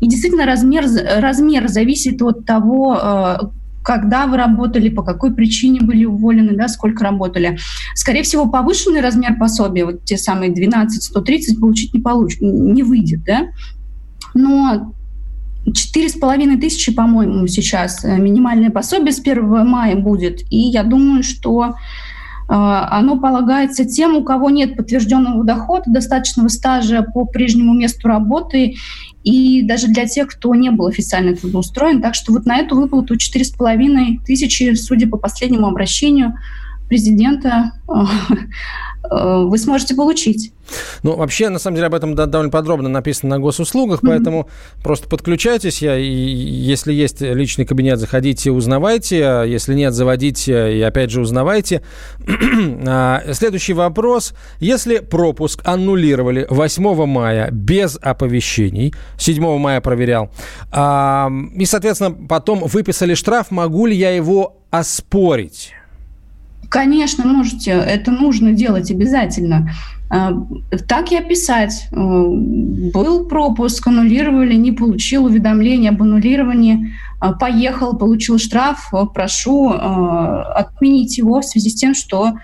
И 0.00 0.08
действительно 0.08 0.46
размер, 0.46 0.84
размер 1.18 1.68
зависит 1.68 2.20
от 2.22 2.44
того, 2.44 2.98
а, 3.00 3.50
когда 3.82 4.26
вы 4.26 4.36
работали, 4.36 4.88
по 4.88 5.02
какой 5.02 5.34
причине 5.34 5.80
были 5.80 6.04
уволены, 6.04 6.56
да, 6.56 6.68
сколько 6.68 7.04
работали. 7.04 7.58
Скорее 7.94 8.22
всего, 8.22 8.48
повышенный 8.48 9.00
размер 9.00 9.38
пособия, 9.38 9.84
вот 9.84 10.04
те 10.04 10.16
самые 10.16 10.52
12-130, 10.52 11.60
получить 11.60 11.94
не, 11.94 12.00
получ... 12.00 12.36
не 12.40 12.82
выйдет, 12.82 13.24
да. 13.24 13.48
Но 14.34 14.94
четыре 15.74 16.08
с 16.08 16.14
половиной 16.14 16.56
тысячи, 16.56 16.92
по-моему, 16.92 17.46
сейчас 17.46 18.04
э, 18.04 18.18
минимальное 18.18 18.70
пособие 18.70 19.12
с 19.12 19.20
1 19.20 19.66
мая 19.66 19.96
будет. 19.96 20.42
И 20.50 20.58
я 20.58 20.82
думаю, 20.82 21.22
что 21.22 21.74
оно 22.48 23.18
полагается 23.18 23.84
тем, 23.84 24.16
у 24.16 24.24
кого 24.24 24.50
нет 24.50 24.76
подтвержденного 24.76 25.44
дохода, 25.44 25.84
достаточного 25.86 26.48
стажа 26.48 27.02
по 27.02 27.24
прежнему 27.24 27.74
месту 27.74 28.08
работы 28.08 28.76
и 29.24 29.62
даже 29.62 29.88
для 29.88 30.06
тех, 30.06 30.28
кто 30.28 30.54
не 30.54 30.70
был 30.70 30.86
официально 30.86 31.36
трудоустроен. 31.36 32.02
Так 32.02 32.14
что 32.14 32.32
вот 32.32 32.44
на 32.44 32.58
эту 32.58 32.76
выплату 32.76 33.14
4,5 33.14 34.24
тысячи, 34.26 34.74
судя 34.74 35.08
по 35.08 35.16
последнему 35.16 35.66
обращению 35.66 36.34
президента, 36.92 37.72
Э, 39.10 39.44
вы 39.44 39.58
сможете 39.58 39.94
получить. 39.94 40.52
Ну, 41.02 41.16
вообще, 41.16 41.48
на 41.48 41.58
самом 41.58 41.74
деле, 41.74 41.88
об 41.88 41.94
этом 41.94 42.14
довольно 42.14 42.50
подробно 42.50 42.88
написано 42.88 43.36
на 43.36 43.40
госуслугах, 43.40 44.02
mm-hmm. 44.02 44.08
поэтому 44.08 44.48
просто 44.82 45.08
подключайтесь. 45.08 45.82
Я, 45.82 45.98
и, 45.98 46.06
если 46.06 46.92
есть 46.92 47.20
личный 47.20 47.64
кабинет, 47.64 47.98
заходите, 47.98 48.50
узнавайте. 48.50 49.22
А 49.24 49.44
если 49.44 49.74
нет, 49.74 49.92
заводите 49.92 50.78
и, 50.78 50.80
опять 50.80 51.10
же, 51.10 51.20
узнавайте. 51.20 51.82
А, 52.84 53.22
следующий 53.32 53.72
вопрос. 53.72 54.34
Если 54.58 54.98
пропуск 54.98 55.62
аннулировали 55.64 56.46
8 56.48 57.06
мая 57.06 57.50
без 57.50 57.98
оповещений, 58.00 58.94
7 59.18 59.58
мая 59.58 59.80
проверял, 59.80 60.30
и, 60.72 61.64
соответственно, 61.64 62.12
потом 62.28 62.60
выписали 62.60 63.14
штраф, 63.14 63.50
могу 63.50 63.86
ли 63.86 63.96
я 63.96 64.10
его 64.10 64.58
оспорить? 64.70 65.72
Конечно, 66.72 67.26
можете. 67.26 67.70
Это 67.72 68.10
нужно 68.10 68.52
делать 68.52 68.90
обязательно. 68.90 69.70
А, 70.08 70.32
так 70.88 71.12
и 71.12 71.16
описать. 71.18 71.86
Э, 71.92 71.94
был 71.94 73.28
пропуск, 73.28 73.86
аннулировали, 73.86 74.54
не 74.54 74.72
получил 74.72 75.26
уведомление 75.26 75.90
об 75.90 76.00
аннулировании, 76.00 76.94
а, 77.20 77.34
поехал, 77.34 77.98
получил 77.98 78.38
штраф, 78.38 78.88
э, 78.94 79.04
прошу 79.12 79.74
э, 79.74 79.76
отменить 80.54 81.18
его 81.18 81.42
в 81.42 81.44
связи 81.44 81.68
с 81.68 81.74
тем, 81.74 81.94
что 81.94 82.38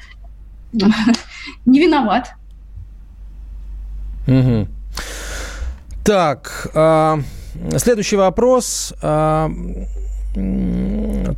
не 1.64 1.80
виноват. 1.80 2.34
Угу. 4.26 4.68
Так, 6.04 6.70
э, 6.74 7.16
следующий 7.78 8.16
вопрос. 8.16 8.92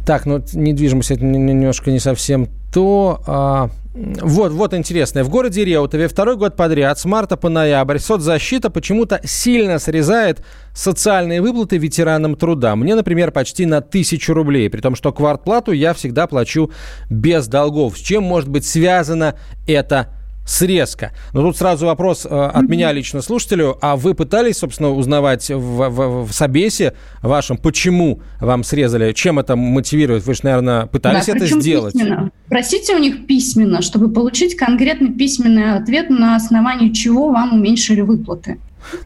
Так, 0.06 0.26
ну 0.26 0.42
недвижимость 0.52 1.10
это 1.10 1.24
немножко 1.24 1.90
не 1.90 2.00
совсем 2.00 2.48
то... 2.72 3.22
А, 3.26 3.70
вот, 3.92 4.52
вот 4.52 4.72
интересное. 4.72 5.24
В 5.24 5.28
городе 5.28 5.64
Реутове 5.64 6.06
второй 6.08 6.36
год 6.36 6.56
подряд, 6.56 6.98
с 6.98 7.04
марта 7.04 7.36
по 7.36 7.48
ноябрь, 7.48 7.98
соцзащита 7.98 8.70
почему-то 8.70 9.20
сильно 9.24 9.78
срезает 9.78 10.44
социальные 10.72 11.42
выплаты 11.42 11.76
ветеранам 11.76 12.36
труда. 12.36 12.76
Мне, 12.76 12.94
например, 12.94 13.32
почти 13.32 13.66
на 13.66 13.80
тысячу 13.80 14.32
рублей, 14.32 14.70
при 14.70 14.80
том, 14.80 14.94
что 14.94 15.12
квартплату 15.12 15.72
я 15.72 15.92
всегда 15.92 16.26
плачу 16.28 16.70
без 17.10 17.48
долгов. 17.48 17.98
С 17.98 18.00
чем 18.00 18.22
может 18.22 18.48
быть 18.48 18.64
связано 18.64 19.34
это 19.66 20.08
срезка. 20.50 21.12
Но 21.32 21.42
тут 21.42 21.56
сразу 21.56 21.86
вопрос 21.86 22.26
э, 22.28 22.28
от 22.28 22.68
меня 22.68 22.92
лично 22.92 23.22
слушателю. 23.22 23.78
А 23.80 23.96
вы 23.96 24.14
пытались, 24.14 24.58
собственно, 24.58 24.90
узнавать 24.90 25.48
в, 25.48 25.88
в, 25.88 26.26
в 26.26 26.32
собесе 26.32 26.94
вашем, 27.22 27.56
почему 27.56 28.20
вам 28.40 28.64
срезали? 28.64 29.12
Чем 29.12 29.38
это 29.38 29.54
мотивирует? 29.54 30.26
Вы 30.26 30.34
же, 30.34 30.40
наверное, 30.42 30.86
пытались 30.86 31.26
да, 31.26 31.32
это 31.34 31.46
сделать. 31.46 31.94
Письменно. 31.94 32.30
Просите 32.48 32.96
у 32.96 32.98
них 32.98 33.26
письменно, 33.26 33.80
чтобы 33.80 34.12
получить 34.12 34.56
конкретный 34.56 35.12
письменный 35.12 35.74
ответ, 35.74 36.10
на 36.10 36.34
основании 36.34 36.92
чего 36.92 37.30
вам 37.30 37.54
уменьшили 37.54 38.00
выплаты. 38.00 38.58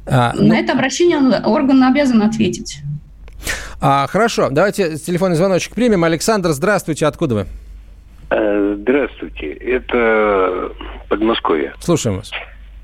А, 0.07 0.33
ну... 0.35 0.46
На 0.46 0.59
это 0.59 0.72
обращение 0.72 1.18
орган 1.44 1.83
обязан 1.83 2.22
ответить. 2.22 2.78
А, 3.80 4.07
хорошо, 4.07 4.48
давайте 4.50 4.96
телефонный 4.96 5.37
звоночек 5.37 5.74
примем. 5.74 6.04
Александр, 6.04 6.52
здравствуйте, 6.52 7.04
откуда 7.04 7.35
вы? 7.35 7.46
Э, 8.37 8.75
здравствуйте, 8.81 9.53
это 9.53 10.73
Подмосковье. 11.09 11.73
Слушаем 11.79 12.16
вас. 12.16 12.33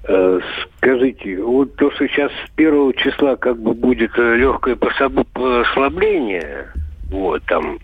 Э, 0.04 0.38
скажите, 0.76 1.42
вот 1.42 1.74
то, 1.74 1.90
что 1.90 2.06
сейчас 2.06 2.30
с 2.46 2.50
первого 2.54 2.94
числа 2.94 3.34
как 3.34 3.60
бы 3.60 3.74
будет 3.74 4.16
э, 4.16 4.36
легкое 4.36 4.76
послабление, 4.76 6.68
вот 7.10 7.42
там 7.46 7.80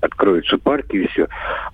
откроются 0.00 0.56
парки 0.56 0.96
и 0.96 1.06
все. 1.08 1.28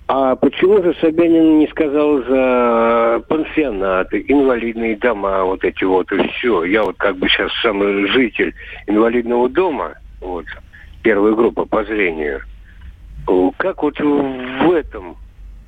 А 0.07 0.35
почему 0.35 0.83
же 0.83 0.93
Собянин 0.99 1.59
не 1.59 1.67
сказал 1.67 2.21
за 2.23 3.23
пансионаты, 3.29 4.25
инвалидные 4.27 4.97
дома, 4.97 5.45
вот 5.45 5.63
эти 5.63 5.85
вот 5.85 6.11
и 6.11 6.27
все? 6.33 6.65
Я 6.65 6.83
вот 6.83 6.97
как 6.97 7.15
бы 7.15 7.29
сейчас 7.29 7.49
самый 7.61 8.07
житель 8.09 8.53
инвалидного 8.87 9.47
дома, 9.47 9.93
вот, 10.19 10.45
первая 11.01 11.33
группа 11.33 11.63
по 11.63 11.85
зрению. 11.85 12.41
Как 13.57 13.83
вот 13.83 13.97
в 13.99 14.71
этом 14.71 15.15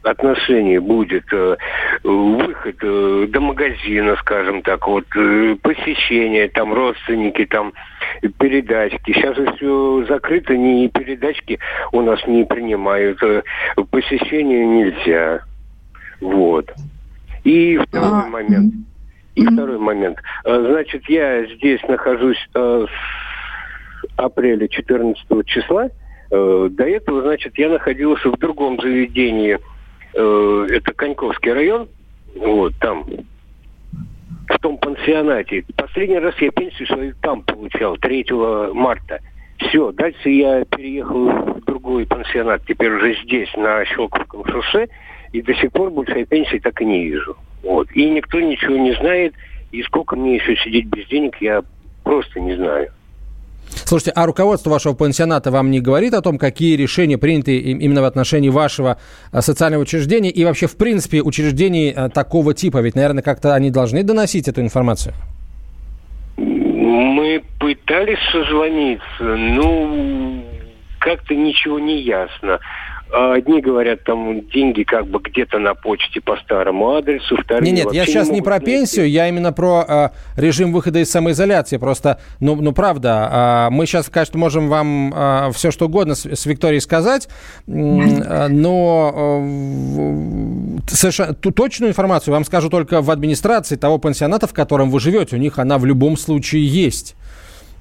отношении 0.03 0.77
будет 0.77 1.25
э, 1.31 1.57
выход 2.03 2.75
э, 2.81 3.27
до 3.29 3.39
магазина, 3.39 4.15
скажем 4.17 4.61
так, 4.61 4.87
вот 4.87 5.05
э, 5.15 5.55
посещение, 5.61 6.49
там 6.49 6.73
родственники, 6.73 7.45
там 7.45 7.73
передачки. 8.39 9.13
Сейчас 9.13 9.37
все 9.55 10.05
закрыто, 10.07 10.57
ни 10.57 10.87
передачки 10.87 11.59
у 11.91 12.01
нас 12.01 12.25
не 12.27 12.43
принимают. 12.45 13.19
Посещения 13.91 14.65
нельзя. 14.65 15.41
Вот. 16.19 16.71
И 17.43 17.77
второй 17.77 18.23
а... 18.23 18.27
момент. 18.27 18.73
И 19.35 19.45
второй 19.45 19.77
момент. 19.77 20.17
Значит, 20.43 21.07
я 21.07 21.45
здесь 21.45 21.81
нахожусь 21.87 22.37
с 22.53 22.89
апреля 24.17 24.67
14 24.67 25.45
числа. 25.45 25.89
До 26.29 26.83
этого, 26.83 27.21
значит, 27.21 27.57
я 27.57 27.69
находился 27.69 28.29
в 28.29 28.37
другом 28.37 28.79
заведении. 28.81 29.57
Это 30.13 30.93
Коньковский 30.95 31.53
район. 31.53 31.87
Вот, 32.35 32.73
там 32.79 33.05
в 34.47 34.59
том 34.59 34.77
пансионате. 34.77 35.63
Последний 35.75 36.19
раз 36.19 36.35
я 36.39 36.51
пенсию 36.51 36.87
свою 36.87 37.13
там 37.21 37.41
получал, 37.41 37.97
3 37.97 38.25
марта. 38.73 39.19
Все, 39.57 39.91
дальше 39.91 40.29
я 40.29 40.65
переехал 40.65 41.25
в 41.27 41.65
другой 41.65 42.05
пансионат, 42.05 42.63
теперь 42.67 42.91
уже 42.91 43.15
здесь, 43.23 43.49
на 43.55 43.85
Щелковском 43.85 44.45
шоссе, 44.45 44.87
и 45.31 45.41
до 45.41 45.53
сих 45.53 45.71
пор 45.71 45.91
больше 45.91 46.19
я 46.19 46.25
пенсии 46.25 46.57
так 46.57 46.81
и 46.81 46.85
не 46.85 47.05
вижу. 47.05 47.37
Вот. 47.63 47.91
И 47.91 48.09
никто 48.09 48.39
ничего 48.39 48.75
не 48.75 48.93
знает, 48.93 49.35
и 49.71 49.83
сколько 49.83 50.15
мне 50.15 50.35
еще 50.35 50.55
сидеть 50.57 50.87
без 50.87 51.05
денег, 51.07 51.37
я 51.41 51.63
просто 52.03 52.39
не 52.39 52.55
знаю. 52.55 52.91
Слушайте, 53.85 54.11
а 54.15 54.25
руководство 54.25 54.69
вашего 54.69 54.93
пансионата 54.93 55.51
вам 55.51 55.71
не 55.71 55.79
говорит 55.79 56.13
о 56.13 56.21
том, 56.21 56.37
какие 56.37 56.75
решения 56.75 57.17
приняты 57.17 57.57
именно 57.57 58.01
в 58.01 58.05
отношении 58.05 58.49
вашего 58.49 58.97
а, 59.31 59.41
социального 59.41 59.81
учреждения 59.81 60.29
и 60.29 60.45
вообще, 60.45 60.67
в 60.67 60.77
принципе, 60.77 61.21
учреждений 61.21 61.91
а, 61.91 62.09
такого 62.09 62.53
типа? 62.53 62.79
Ведь, 62.79 62.95
наверное, 62.95 63.23
как-то 63.23 63.53
они 63.53 63.71
должны 63.71 64.03
доносить 64.03 64.47
эту 64.47 64.61
информацию. 64.61 65.13
Мы 66.37 67.43
пытались 67.59 68.19
созвониться, 68.31 69.03
ну, 69.19 70.43
как-то 70.99 71.35
ничего 71.35 71.79
не 71.79 72.01
ясно. 72.01 72.59
А 73.13 73.33
одни 73.33 73.59
говорят, 73.59 74.03
там 74.05 74.47
деньги 74.47 74.83
как 74.83 75.05
бы 75.07 75.19
где-то 75.19 75.59
на 75.59 75.75
почте 75.75 76.21
по 76.21 76.37
старому 76.37 76.95
адресу, 76.95 77.35
вторые 77.35 77.71
Нет, 77.71 77.85
нет, 77.85 77.93
я 77.93 78.05
сейчас 78.05 78.29
не, 78.29 78.35
не 78.35 78.41
про 78.41 78.51
найти. 78.51 78.65
пенсию, 78.67 79.09
я 79.09 79.27
именно 79.27 79.51
про 79.51 79.85
а, 79.85 80.11
режим 80.37 80.71
выхода 80.71 80.99
из 80.99 81.11
самоизоляции. 81.11 81.75
Просто, 81.75 82.21
ну, 82.39 82.55
ну 82.55 82.71
правда, 82.71 83.27
а, 83.29 83.69
мы 83.69 83.85
сейчас, 83.85 84.07
конечно, 84.07 84.39
можем 84.39 84.69
вам 84.69 85.13
а, 85.13 85.51
все 85.51 85.71
что 85.71 85.87
угодно 85.87 86.15
с, 86.15 86.25
с 86.25 86.45
Викторией 86.45 86.79
сказать, 86.79 87.27
а, 87.67 88.47
но 88.47 89.13
а, 89.13 90.87
совершенно 90.87 91.33
ту 91.33 91.51
точную 91.51 91.89
информацию 91.89 92.33
вам 92.33 92.45
скажу 92.45 92.69
только 92.69 93.01
в 93.01 93.11
администрации 93.11 93.75
того 93.75 93.97
пансионата, 93.97 94.47
в 94.47 94.53
котором 94.53 94.89
вы 94.89 95.01
живете. 95.01 95.35
У 95.35 95.39
них 95.39 95.59
она 95.59 95.77
в 95.79 95.85
любом 95.85 96.15
случае 96.15 96.65
есть. 96.65 97.15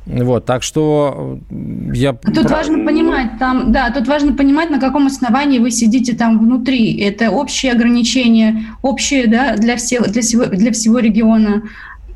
Вот, 0.06 0.46
так 0.46 0.62
что 0.62 1.38
э, 1.50 1.92
я... 1.94 2.12
Тут 2.14 2.34
прав... 2.34 2.50
важно 2.50 2.84
понимать, 2.84 3.38
там, 3.38 3.70
да, 3.70 3.90
тут 3.90 4.08
важно 4.08 4.32
понимать, 4.32 4.70
на 4.70 4.80
каком 4.80 5.06
основании 5.06 5.58
вы 5.58 5.70
сидите 5.70 6.14
там 6.14 6.38
внутри. 6.38 6.98
Это 7.00 7.30
общие 7.30 7.72
ограничения, 7.72 8.64
общие, 8.82 9.26
да, 9.26 9.56
для 9.56 9.76
всех, 9.76 10.10
для 10.10 10.22
всего, 10.22 10.46
для 10.46 10.72
всего 10.72 10.98
региона. 10.98 11.62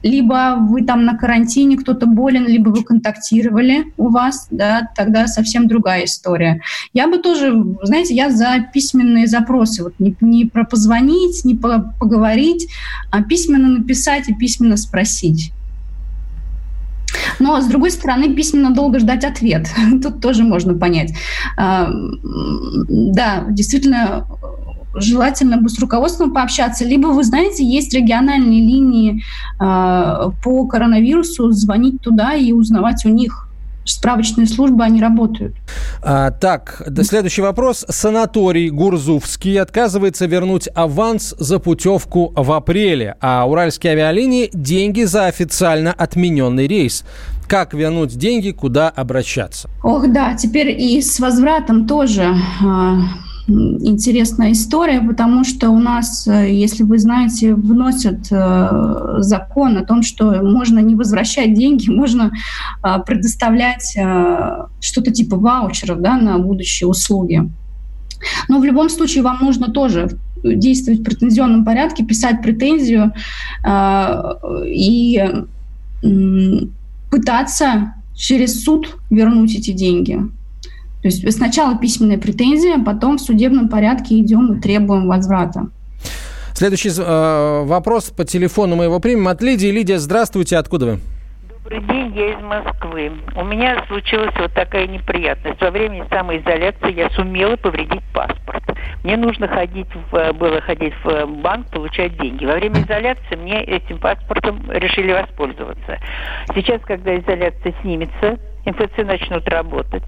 Либо 0.02 0.56
вы 0.60 0.82
там 0.82 1.04
на 1.06 1.16
карантине, 1.16 1.78
кто-то 1.78 2.06
болен, 2.06 2.46
либо 2.46 2.68
вы 2.68 2.82
контактировали 2.82 3.86
у 3.96 4.10
вас, 4.10 4.48
да, 4.50 4.90
тогда 4.94 5.26
совсем 5.26 5.66
другая 5.66 6.04
история. 6.04 6.60
Я 6.92 7.08
бы 7.08 7.18
тоже, 7.18 7.54
знаете, 7.82 8.14
я 8.14 8.30
за 8.30 8.66
письменные 8.72 9.26
запросы, 9.26 9.82
вот 9.82 9.94
не, 9.98 10.14
не 10.20 10.44
про 10.44 10.64
позвонить, 10.64 11.44
не 11.44 11.54
по, 11.54 11.94
поговорить, 11.98 12.66
а 13.10 13.22
письменно 13.22 13.68
написать 13.68 14.28
и 14.28 14.34
письменно 14.34 14.76
спросить. 14.76 15.52
Но, 17.38 17.60
с 17.60 17.66
другой 17.66 17.90
стороны, 17.90 18.34
письменно 18.34 18.72
долго 18.72 18.98
ждать 18.98 19.24
ответ. 19.24 19.68
Тут 20.02 20.20
тоже 20.20 20.44
можно 20.44 20.74
понять. 20.74 21.14
А, 21.56 21.88
да, 22.88 23.44
действительно, 23.48 24.26
желательно 24.94 25.58
бы 25.58 25.68
с 25.68 25.78
руководством 25.78 26.32
пообщаться. 26.32 26.84
Либо, 26.84 27.08
вы 27.08 27.24
знаете, 27.24 27.64
есть 27.64 27.94
региональные 27.94 28.60
линии 28.60 29.22
э, 29.60 30.30
по 30.42 30.66
коронавирусу, 30.66 31.50
звонить 31.50 32.00
туда 32.00 32.34
и 32.34 32.52
узнавать 32.52 33.04
у 33.04 33.08
них 33.08 33.43
справочные 33.84 34.46
службы, 34.46 34.84
они 34.84 35.00
работают. 35.00 35.54
А, 36.02 36.30
так, 36.30 36.82
следующий 37.02 37.42
вопрос. 37.42 37.84
Санаторий 37.88 38.70
Гурзувский 38.70 39.60
отказывается 39.60 40.26
вернуть 40.26 40.68
аванс 40.74 41.34
за 41.38 41.58
путевку 41.58 42.32
в 42.34 42.52
апреле, 42.52 43.16
а 43.20 43.46
уральские 43.48 43.92
авиалинии 43.92 44.50
деньги 44.52 45.02
за 45.02 45.26
официально 45.26 45.92
отмененный 45.92 46.66
рейс. 46.66 47.04
Как 47.46 47.74
вернуть 47.74 48.16
деньги, 48.16 48.50
куда 48.52 48.88
обращаться? 48.88 49.68
Ох, 49.82 50.08
да, 50.08 50.34
теперь 50.34 50.70
и 50.70 51.00
с 51.02 51.20
возвратом 51.20 51.86
тоже 51.86 52.34
а, 52.64 52.96
интересная 53.46 54.52
история, 54.52 55.00
потому 55.00 55.44
что 55.44 55.70
у 55.70 55.78
нас, 55.78 56.26
э, 56.26 56.50
если 56.52 56.82
вы 56.82 56.98
знаете, 56.98 57.54
вносят 57.54 58.28
э, 58.30 59.16
закон 59.18 59.76
о 59.76 59.84
том, 59.84 60.02
что 60.02 60.42
можно 60.42 60.78
не 60.78 60.94
возвращать 60.94 61.54
деньги, 61.54 61.90
можно 61.90 62.32
э, 62.82 62.98
предоставлять 63.06 63.94
э, 63.96 64.66
что-то 64.80 65.10
типа 65.10 65.36
ваучеров 65.36 66.00
да, 66.00 66.16
на 66.16 66.38
будущие 66.38 66.88
услуги. 66.88 67.48
Но 68.48 68.60
в 68.60 68.64
любом 68.64 68.88
случае 68.88 69.22
вам 69.22 69.38
нужно 69.42 69.70
тоже 69.70 70.18
действовать 70.42 71.00
в 71.00 71.04
претензионном 71.04 71.64
порядке, 71.64 72.04
писать 72.04 72.42
претензию 72.42 73.12
и 74.66 75.22
пытаться 77.10 77.94
через 78.14 78.62
суд 78.62 78.96
вернуть 79.10 79.54
эти 79.54 79.72
деньги. 79.72 80.20
То 81.04 81.08
есть 81.08 81.32
сначала 81.34 81.76
письменная 81.76 82.16
претензия, 82.16 82.82
потом 82.82 83.18
в 83.18 83.20
судебном 83.20 83.68
порядке 83.68 84.18
идем 84.20 84.54
и 84.54 84.60
требуем 84.62 85.06
возврата. 85.06 85.66
Следующий 86.54 86.88
э, 86.98 87.64
вопрос 87.64 88.04
по 88.04 88.24
телефону 88.24 88.76
мы 88.76 88.84
его 88.84 89.00
примем 89.00 89.28
от 89.28 89.42
Лидии. 89.42 89.66
Лидия, 89.66 89.98
здравствуйте, 89.98 90.56
откуда 90.56 90.86
вы? 90.86 91.00
Добрый 91.50 91.82
день, 91.82 92.16
я 92.16 92.32
из 92.32 92.42
Москвы. 92.42 93.12
У 93.36 93.44
меня 93.44 93.84
случилась 93.86 94.34
вот 94.38 94.54
такая 94.54 94.86
неприятность. 94.86 95.60
Во 95.60 95.70
время 95.70 96.06
самоизоляции 96.08 96.94
я 96.94 97.10
сумела 97.10 97.56
повредить 97.56 98.02
паспорт. 98.14 98.64
Мне 99.02 99.18
нужно 99.18 99.46
ходить 99.46 99.88
в, 100.10 100.32
было 100.32 100.62
ходить 100.62 100.94
в 101.04 101.26
банк, 101.42 101.66
получать 101.66 102.16
деньги. 102.16 102.46
Во 102.46 102.54
время 102.54 102.80
изоляции 102.80 103.36
мне 103.36 103.62
этим 103.62 103.98
паспортом 103.98 104.70
решили 104.70 105.12
воспользоваться. 105.12 105.98
Сейчас, 106.54 106.80
когда 106.86 107.14
изоляция 107.14 107.74
снимется, 107.82 108.38
МФЦ 108.64 109.04
начнут 109.04 109.46
работать. 109.48 110.02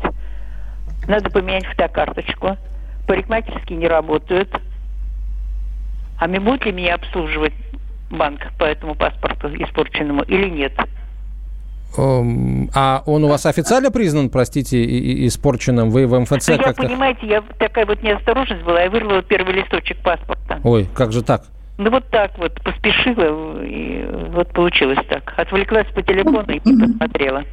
Надо 1.08 1.30
поменять 1.30 1.66
фотокарточку. 1.66 2.56
Парикмахерские 3.06 3.78
не 3.78 3.86
работают. 3.86 4.48
А 6.18 6.26
мы 6.26 6.40
будет 6.40 6.64
ли 6.64 6.72
меня 6.72 6.94
обслуживать 6.94 7.54
банк 8.10 8.40
по 8.58 8.64
этому 8.64 8.94
паспорту 8.94 9.48
испорченному 9.48 10.22
или 10.22 10.48
нет? 10.48 10.72
А 11.98 13.02
он 13.06 13.24
у 13.24 13.28
вас 13.28 13.46
официально 13.46 13.90
признан, 13.90 14.28
простите, 14.28 15.26
испорченным? 15.26 15.90
Вы 15.90 16.06
в 16.06 16.18
МФЦ 16.18 16.48
ну, 16.48 16.58
как-то... 16.58 16.82
Я, 16.82 16.88
понимаете, 16.88 17.26
я 17.26 17.42
такая 17.58 17.86
вот 17.86 18.02
неосторожность 18.02 18.62
была, 18.64 18.82
я 18.82 18.90
вырвала 18.90 19.22
первый 19.22 19.54
листочек 19.54 19.98
паспорта. 20.02 20.60
Ой, 20.64 20.88
как 20.94 21.12
же 21.12 21.22
так? 21.22 21.44
Ну 21.78 21.90
вот 21.90 22.08
так 22.10 22.36
вот, 22.38 22.52
поспешила, 22.62 23.62
и 23.62 24.06
вот 24.30 24.52
получилось 24.52 24.98
так. 25.08 25.34
Отвлеклась 25.36 25.86
по 25.94 26.02
телефону 26.02 26.50
и 26.52 26.60
не 26.64 26.86
посмотрела. 26.86 27.44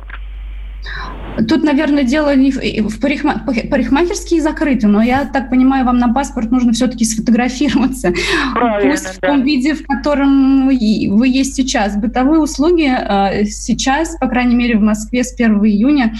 Тут, 1.47 1.63
наверное, 1.63 2.03
дело 2.03 2.35
не 2.35 2.51
в, 2.51 2.89
в 2.89 2.99
парикма... 2.99 3.43
парикмахерские 3.45 4.41
закрыты, 4.41 4.87
но 4.87 5.01
я 5.01 5.25
так 5.25 5.49
понимаю, 5.49 5.85
вам 5.85 5.97
на 5.97 6.13
паспорт 6.13 6.51
нужно 6.51 6.73
все-таки 6.73 7.05
сфотографироваться. 7.05 8.13
Правильно, 8.53 8.91
Пусть 8.91 9.07
в 9.07 9.19
том 9.19 9.43
виде, 9.43 9.73
в 9.73 9.85
котором 9.85 10.67
вы 10.67 11.27
есть 11.27 11.55
сейчас. 11.55 11.95
Бытовые 11.97 12.39
услуги 12.39 12.87
э, 12.87 13.45
сейчас, 13.45 14.15
по 14.19 14.27
крайней 14.27 14.55
мере, 14.55 14.77
в 14.77 14.81
Москве 14.81 15.23
с 15.23 15.33
1 15.33 15.65
июня 15.65 16.13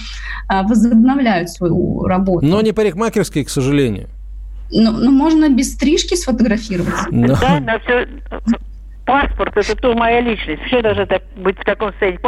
э, 0.50 0.62
возобновляют 0.62 1.50
свою 1.50 2.04
работу. 2.04 2.44
Но 2.44 2.60
не 2.60 2.72
парикмахерские, 2.72 3.44
к 3.44 3.50
сожалению. 3.50 4.08
Ну, 4.70 4.90
ну 4.90 5.10
можно 5.12 5.48
без 5.48 5.74
стрижки 5.74 6.16
сфотографироваться. 6.16 7.06
Но... 7.10 7.36
Да, 7.40 7.60
но 7.60 7.78
все 7.78 8.08
паспорт, 9.04 9.56
это 9.56 9.76
то 9.76 9.94
моя 9.94 10.20
личность. 10.20 10.62
Все 10.64 10.82
должно 10.82 11.06
так, 11.06 11.22
быть 11.36 11.58
в 11.58 11.64
таком 11.64 11.92
состоянии. 11.92 12.20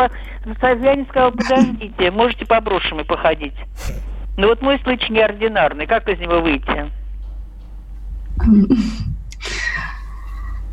Я 0.84 0.94
не 0.94 1.04
сказала, 1.04 1.30
подождите, 1.30 2.10
можете 2.10 2.46
по 2.46 2.60
брошам 2.60 3.04
походить. 3.04 3.54
Но 4.36 4.48
вот 4.48 4.60
мой 4.62 4.78
случай 4.80 5.12
неординарный. 5.12 5.86
Как 5.86 6.08
из 6.08 6.18
него 6.18 6.40
выйти? 6.40 6.90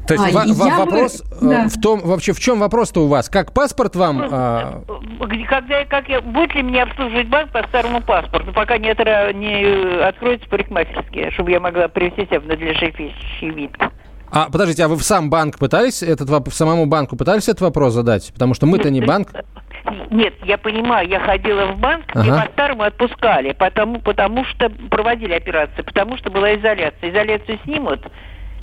То 0.07 0.15
есть 0.15 0.35
а, 0.35 0.45
в, 0.45 0.77
вопрос 0.77 1.23
бы, 1.41 1.49
да. 1.49 1.67
в 1.69 1.79
том, 1.79 2.01
вообще 2.01 2.33
в 2.33 2.39
чем 2.39 2.59
вопрос-то 2.59 3.05
у 3.05 3.07
вас? 3.07 3.29
Как 3.29 3.53
паспорт 3.53 3.95
вам? 3.95 4.17
Ну, 4.17 4.27
а... 4.31 4.83
Когда, 5.47 5.85
как 5.85 6.09
я, 6.09 6.19
будет 6.19 6.53
ли 6.55 6.63
мне 6.63 6.83
обслуживать 6.83 7.29
банк 7.29 7.51
по 7.51 7.63
старому 7.63 8.01
паспорту, 8.01 8.51
пока 8.51 8.77
не, 8.77 8.87
не 9.33 10.03
откроется 10.03 10.49
парикмахерские, 10.49 11.31
чтобы 11.31 11.51
я 11.51 11.61
могла 11.61 11.87
привести 11.87 12.25
себя 12.25 12.41
в 12.41 12.47
надлежащий 12.47 13.49
вид? 13.49 13.71
А 14.33 14.49
подождите, 14.49 14.83
а 14.83 14.87
вы 14.87 14.95
в 14.95 15.03
сам 15.03 15.29
банк 15.29 15.59
пытались 15.59 16.01
этот 16.01 16.27
в 16.29 16.53
самому 16.53 16.87
банку 16.87 17.15
пытались 17.15 17.47
этот 17.47 17.61
вопрос 17.61 17.93
задать? 17.93 18.31
Потому 18.33 18.55
что 18.55 18.65
мы-то 18.65 18.89
не 18.89 18.99
банк. 18.99 19.29
Нет, 20.09 20.33
я 20.43 20.57
понимаю, 20.57 21.07
я 21.07 21.19
ходила 21.19 21.67
в 21.67 21.77
банк, 21.77 22.05
ага. 22.13 22.25
и 22.25 22.29
по-старому 22.29 22.83
отпускали, 22.83 23.51
потому, 23.53 23.99
потому 23.99 24.45
что 24.45 24.69
проводили 24.89 25.33
операции, 25.33 25.81
потому 25.81 26.17
что 26.17 26.31
была 26.31 26.55
изоляция. 26.55 27.11
Изоляцию 27.11 27.59
снимут, 27.63 27.99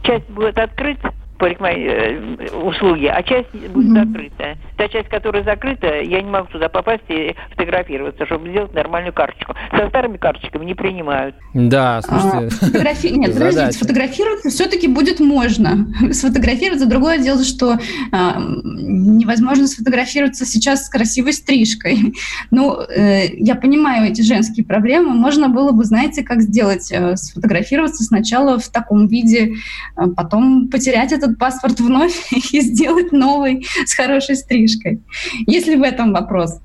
часть 0.03 0.29
будет 0.29 0.59
открыта, 0.59 1.12
услуги, 1.47 3.07
а 3.07 3.22
часть 3.22 3.51
будет 3.53 3.88
mm-hmm. 3.88 4.07
закрыта. 4.07 4.59
Та 4.76 4.88
часть, 4.88 5.09
которая 5.09 5.45
закрыта, 5.45 6.01
я 6.01 6.20
не 6.20 6.30
могу 6.30 6.49
туда 6.49 6.68
попасть 6.68 7.05
и 7.09 7.34
фотографироваться, 7.51 8.26
чтобы 8.26 8.51
сделать 8.51 8.74
нормальную 8.74 9.12
карточку. 9.12 9.55
Со 9.76 9.88
старыми 9.88 10.16
карточками 10.16 10.64
не 10.64 10.74
принимают. 10.74 11.34
Да, 11.55 12.01
слушайте. 12.03 12.47
А, 12.47 12.66
фотографи... 12.66 13.07
Нет, 13.11 13.34
подождите, 13.34 13.72
сфотографироваться 13.72 14.51
все-таки 14.51 14.88
будет 14.88 15.20
можно. 15.20 15.86
Сфотографироваться. 16.12 16.86
Другое 16.86 17.18
дело, 17.18 17.45
что 17.45 17.78
а, 18.12 18.38
невозможно 18.41 19.66
сфотографироваться 19.66 20.45
сейчас 20.45 20.86
с 20.86 20.88
красивой 20.88 21.32
стрижкой. 21.32 22.14
Ну, 22.51 22.80
э, 22.80 23.28
я 23.36 23.55
понимаю 23.55 24.11
эти 24.11 24.22
женские 24.22 24.64
проблемы. 24.64 25.11
Можно 25.11 25.49
было 25.49 25.72
бы, 25.72 25.84
знаете, 25.84 26.22
как 26.22 26.41
сделать? 26.41 26.91
Э, 26.91 27.16
сфотографироваться 27.16 28.03
сначала 28.03 28.59
в 28.59 28.68
таком 28.68 29.07
виде, 29.07 29.55
а 29.95 30.09
потом 30.09 30.68
потерять 30.68 31.12
этот 31.12 31.30
этот 31.31 31.39
паспорт 31.39 31.81
вновь 31.81 32.33
и 32.53 32.61
сделать 32.61 33.12
новый 33.12 33.66
с 33.87 33.95
хорошей 33.95 34.37
стрижкой. 34.37 35.01
Если 35.47 35.76
в 35.76 35.83
этом 35.83 36.12
вопрос. 36.12 36.59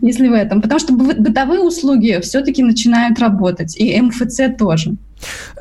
Если 0.00 0.28
в 0.28 0.32
этом. 0.32 0.62
Потому 0.62 0.80
что 0.80 0.94
бытовые 0.94 1.60
услуги 1.60 2.18
все-таки 2.22 2.62
начинают 2.62 3.18
работать, 3.18 3.76
и 3.76 4.00
МФЦ 4.00 4.56
тоже. 4.58 4.96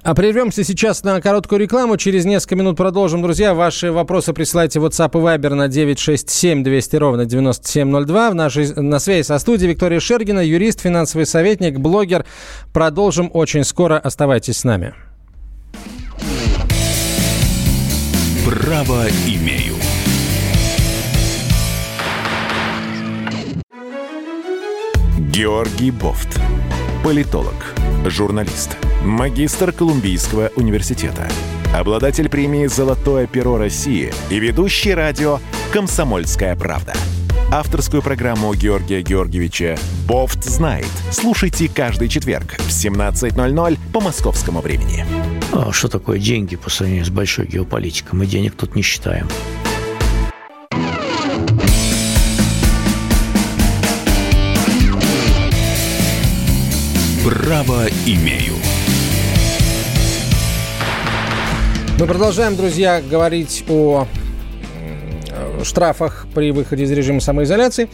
А 0.03 0.13
прервемся 0.13 0.63
сейчас 0.63 1.03
на 1.03 1.19
короткую 1.19 1.59
рекламу. 1.59 1.97
Через 1.97 2.23
несколько 2.23 2.55
минут 2.55 2.77
продолжим. 2.77 3.21
Друзья, 3.21 3.53
ваши 3.53 3.91
вопросы 3.91 4.31
присылайте 4.31 4.79
в 4.79 4.85
WhatsApp 4.85 5.09
и 5.09 5.17
Viber 5.17 5.55
на 5.55 5.67
967 5.67 6.63
200 6.63 6.95
ровно 6.95 7.25
9702. 7.25 8.31
В 8.31 8.35
нашей, 8.35 8.73
на 8.75 8.99
связи 8.99 9.23
со 9.23 9.39
студией 9.39 9.71
Виктория 9.71 9.99
Шергина, 9.99 10.39
юрист, 10.39 10.79
финансовый 10.79 11.25
советник, 11.25 11.79
блогер. 11.79 12.25
Продолжим 12.71 13.29
очень 13.33 13.65
скоро. 13.65 13.97
Оставайтесь 13.97 14.57
с 14.57 14.63
нами. 14.63 14.93
Право 18.47 19.03
имею. 19.27 19.75
Георгий 25.33 25.91
Бофт. 25.91 26.39
Политолог, 27.03 27.75
журналист, 28.05 28.77
магистр 29.03 29.73
Колумбийского 29.73 30.51
университета, 30.55 31.27
обладатель 31.75 32.29
премии 32.29 32.67
«Золотое 32.67 33.27
перо 33.27 33.57
России» 33.57 34.13
и 34.29 34.39
ведущий 34.39 34.93
радио 34.93 35.39
«Комсомольская 35.73 36.55
правда». 36.55 36.93
Авторскую 37.49 38.01
программу 38.01 38.53
Георгия 38.55 39.01
Георгиевича 39.01 39.77
«Бофт 40.05 40.43
знает». 40.43 40.89
Слушайте 41.11 41.69
каждый 41.73 42.09
четверг 42.09 42.57
в 42.59 42.67
17.00 42.67 43.79
по 43.93 44.01
московскому 44.01 44.59
времени. 44.59 45.05
А 45.53 45.71
что 45.71 45.87
такое 45.87 46.19
деньги 46.19 46.57
по 46.57 46.69
сравнению 46.69 47.05
с 47.05 47.09
большой 47.09 47.47
геополитикой? 47.47 48.19
Мы 48.19 48.25
денег 48.25 48.55
тут 48.57 48.75
не 48.75 48.81
считаем. 48.81 49.29
Право 57.23 57.85
имею. 58.05 58.55
Мы 61.97 62.07
продолжаем, 62.07 62.57
друзья, 62.57 63.01
говорить 63.01 63.63
о 63.69 64.05
штрафах 65.63 66.27
при 66.33 66.51
выходе 66.51 66.83
из 66.83 66.91
режима 66.91 67.19
самоизоляции 67.19 67.89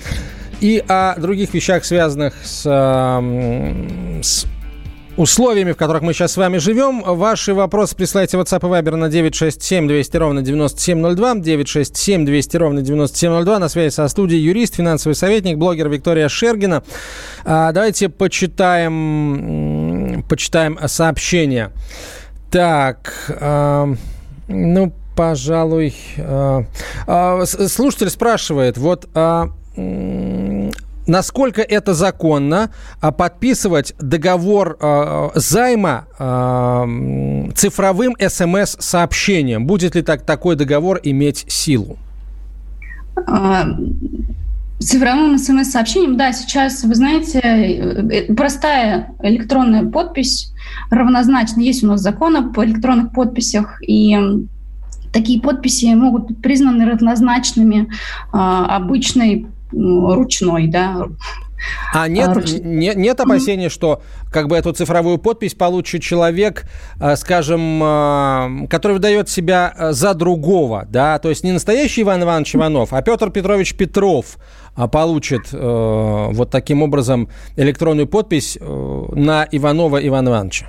и 0.62 0.84
о 0.88 1.16
других 1.20 1.54
вещах, 1.54 1.84
связанных 1.86 2.36
с, 2.44 2.64
с 4.22 4.46
условиями, 5.18 5.74
в 5.74 5.78
которых 5.78 6.02
мы 6.02 6.14
сейчас 6.14 6.32
с 6.34 6.38
вами 6.38 6.58
живем. 6.58 7.04
Ваши 7.04 7.54
вопросы 7.54 7.96
присылайте 7.96 8.38
в 8.38 8.42
WhatsApp 8.42 8.60
и 8.60 8.66
Viber 8.72 8.96
на 8.96 9.10
967 9.10 9.88
200 9.88 10.18
ровно 10.18 10.42
9702, 10.42 11.36
967 11.36 12.26
200 12.26 12.58
ровно 12.58 12.82
9702. 12.82 13.60
На 13.60 13.70
связи 13.70 13.94
со 13.94 14.08
студией 14.08 14.42
юрист, 14.42 14.76
финансовый 14.76 15.14
советник, 15.14 15.58
блогер 15.58 15.90
Виктория 15.90 16.30
Шергина. 16.30 16.84
А, 17.46 17.72
давайте 17.72 18.10
почитаем, 18.10 18.94
почитаем 20.28 20.80
сообщение. 20.88 21.72
Так, 22.50 23.14
а, 23.40 23.94
ну, 24.48 24.94
пожалуй... 25.16 25.94
А, 26.18 26.66
а, 27.08 27.46
слушатель 27.46 28.10
спрашивает, 28.10 28.78
вот... 28.78 29.10
А, 29.14 29.50
насколько 31.08 31.62
это 31.62 31.94
законно 31.94 32.72
а, 33.02 33.12
подписывать 33.12 33.94
договор 34.00 34.78
э, 34.80 35.30
займа 35.36 36.06
э, 36.18 37.52
цифровым 37.56 38.16
СМС-сообщением? 38.20 39.66
Будет 39.66 39.96
ли 39.96 40.02
так, 40.02 40.24
такой 40.24 40.56
договор 40.56 41.00
иметь 41.04 41.46
силу? 41.48 41.98
Цифровым 44.80 45.38
смс-сообщением, 45.38 46.18
да, 46.18 46.34
сейчас, 46.34 46.84
вы 46.84 46.96
знаете, 46.96 47.40
э, 47.40 48.34
простая 48.34 49.14
электронная 49.22 49.86
подпись 49.86 50.52
равнозначна. 50.90 51.62
Есть 51.62 51.84
у 51.84 51.88
нас 51.88 52.02
закон 52.02 52.36
об 52.36 52.60
электронных 52.60 53.14
подписях, 53.14 53.82
и 53.82 54.18
такие 55.14 55.40
подписи 55.40 55.94
могут 55.94 56.28
быть 56.28 56.42
признаны 56.42 56.86
равнозначными 56.86 57.88
обычной 58.32 59.48
ручной, 59.72 60.68
да. 60.68 61.08
А 61.94 62.08
нет, 62.08 62.30
а, 62.30 62.34
руч... 62.34 62.52
нет, 62.62 62.96
нет 62.96 63.20
опасения, 63.20 63.70
что 63.70 64.02
как 64.32 64.48
бы 64.48 64.56
эту 64.56 64.74
цифровую 64.74 65.18
подпись 65.18 65.54
получит 65.54 66.02
человек, 66.02 66.66
э, 67.00 67.16
скажем, 67.16 67.82
э, 67.84 68.68
который 68.68 68.94
выдает 68.94 69.30
себя 69.30 69.74
э, 69.78 69.92
за 69.94 70.14
другого, 70.14 70.88
да, 70.90 71.20
то 71.20 71.30
есть 71.30 71.44
не 71.44 71.52
настоящий 71.52 72.02
Иван 72.02 72.24
Иванович 72.24 72.56
Иванов, 72.56 72.94
а 72.94 73.02
Петр 73.02 73.30
Петрович 73.32 73.76
Петров 73.76 74.38
получит 74.92 75.52
вот 75.52 76.50
таким 76.50 76.82
образом 76.82 77.30
электронную 77.56 78.08
подпись 78.08 78.58
на 78.60 79.48
Иванова 79.52 80.04
Ивана 80.04 80.30
Ивановича. 80.30 80.66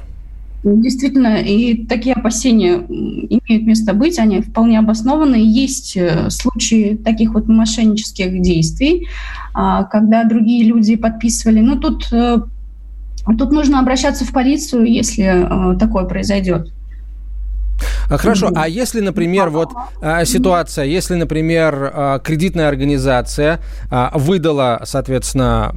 Действительно, 0.65 1.43
и 1.43 1.85
такие 1.85 2.15
опасения 2.15 2.77
имеют 2.89 3.67
место 3.67 3.93
быть, 3.93 4.19
они 4.19 4.41
вполне 4.41 4.79
обоснованы. 4.79 5.37
Есть 5.37 5.95
э, 5.95 6.31
случаи 6.31 6.97
таких 6.97 7.35
вот 7.35 7.49
мошеннических 7.49 8.41
действий, 8.41 9.07
а, 9.53 9.85
когда 9.85 10.25
другие 10.25 10.65
люди 10.65 10.97
подписывали. 10.97 11.61
Ну, 11.61 11.79
тут, 11.79 12.11
э, 12.13 12.39
тут 13.37 13.53
нужно 13.53 13.79
обращаться 13.79 14.25
в 14.25 14.33
полицию, 14.33 14.87
если 14.87 15.75
э, 15.75 15.79
такое 15.79 16.05
произойдет. 16.05 16.73
А, 18.09 18.19
хорошо, 18.19 18.51
а 18.55 18.69
если, 18.69 19.01
например, 19.01 19.51
вот 19.51 19.71
а, 20.01 20.25
ситуация, 20.25 20.85
если, 20.85 21.15
например, 21.15 21.93
а, 21.95 22.19
кредитная 22.19 22.69
организация 22.69 23.61
выдала, 24.13 24.83
соответственно, 24.85 25.73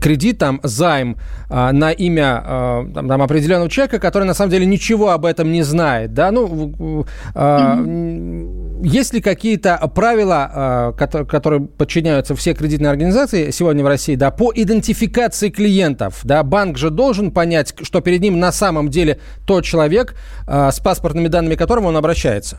кредит, 0.00 0.38
там, 0.38 0.60
займ 0.62 1.16
на 1.48 1.90
имя 1.90 2.42
там, 2.94 3.08
там, 3.08 3.22
определенного 3.22 3.68
человека, 3.68 3.98
который 3.98 4.24
на 4.24 4.34
самом 4.34 4.50
деле 4.50 4.66
ничего 4.66 5.10
об 5.10 5.24
этом 5.24 5.52
не 5.52 5.62
знает, 5.62 6.14
да, 6.14 6.30
ну, 6.30 7.06
есть 8.82 9.14
ли 9.14 9.20
какие-то 9.20 9.76
правила, 9.94 10.94
которые 10.98 11.60
подчиняются 11.62 12.34
все 12.34 12.54
кредитные 12.54 12.90
организации 12.90 13.50
сегодня 13.50 13.84
в 13.84 13.86
России, 13.86 14.16
да, 14.16 14.30
по 14.30 14.52
идентификации 14.54 15.50
клиентов, 15.50 16.20
да, 16.24 16.42
банк 16.42 16.78
же 16.78 16.90
должен 16.90 17.30
понять, 17.30 17.74
что 17.82 18.00
перед 18.00 18.20
ним 18.20 18.40
на 18.40 18.52
самом 18.52 18.88
деле 18.88 19.20
тот 19.46 19.64
человек 19.64 20.14
с 20.46 20.80
паспортными 20.80 21.28
данными 21.28 21.54
которому 21.60 21.88
он 21.88 21.96
обращается? 21.96 22.56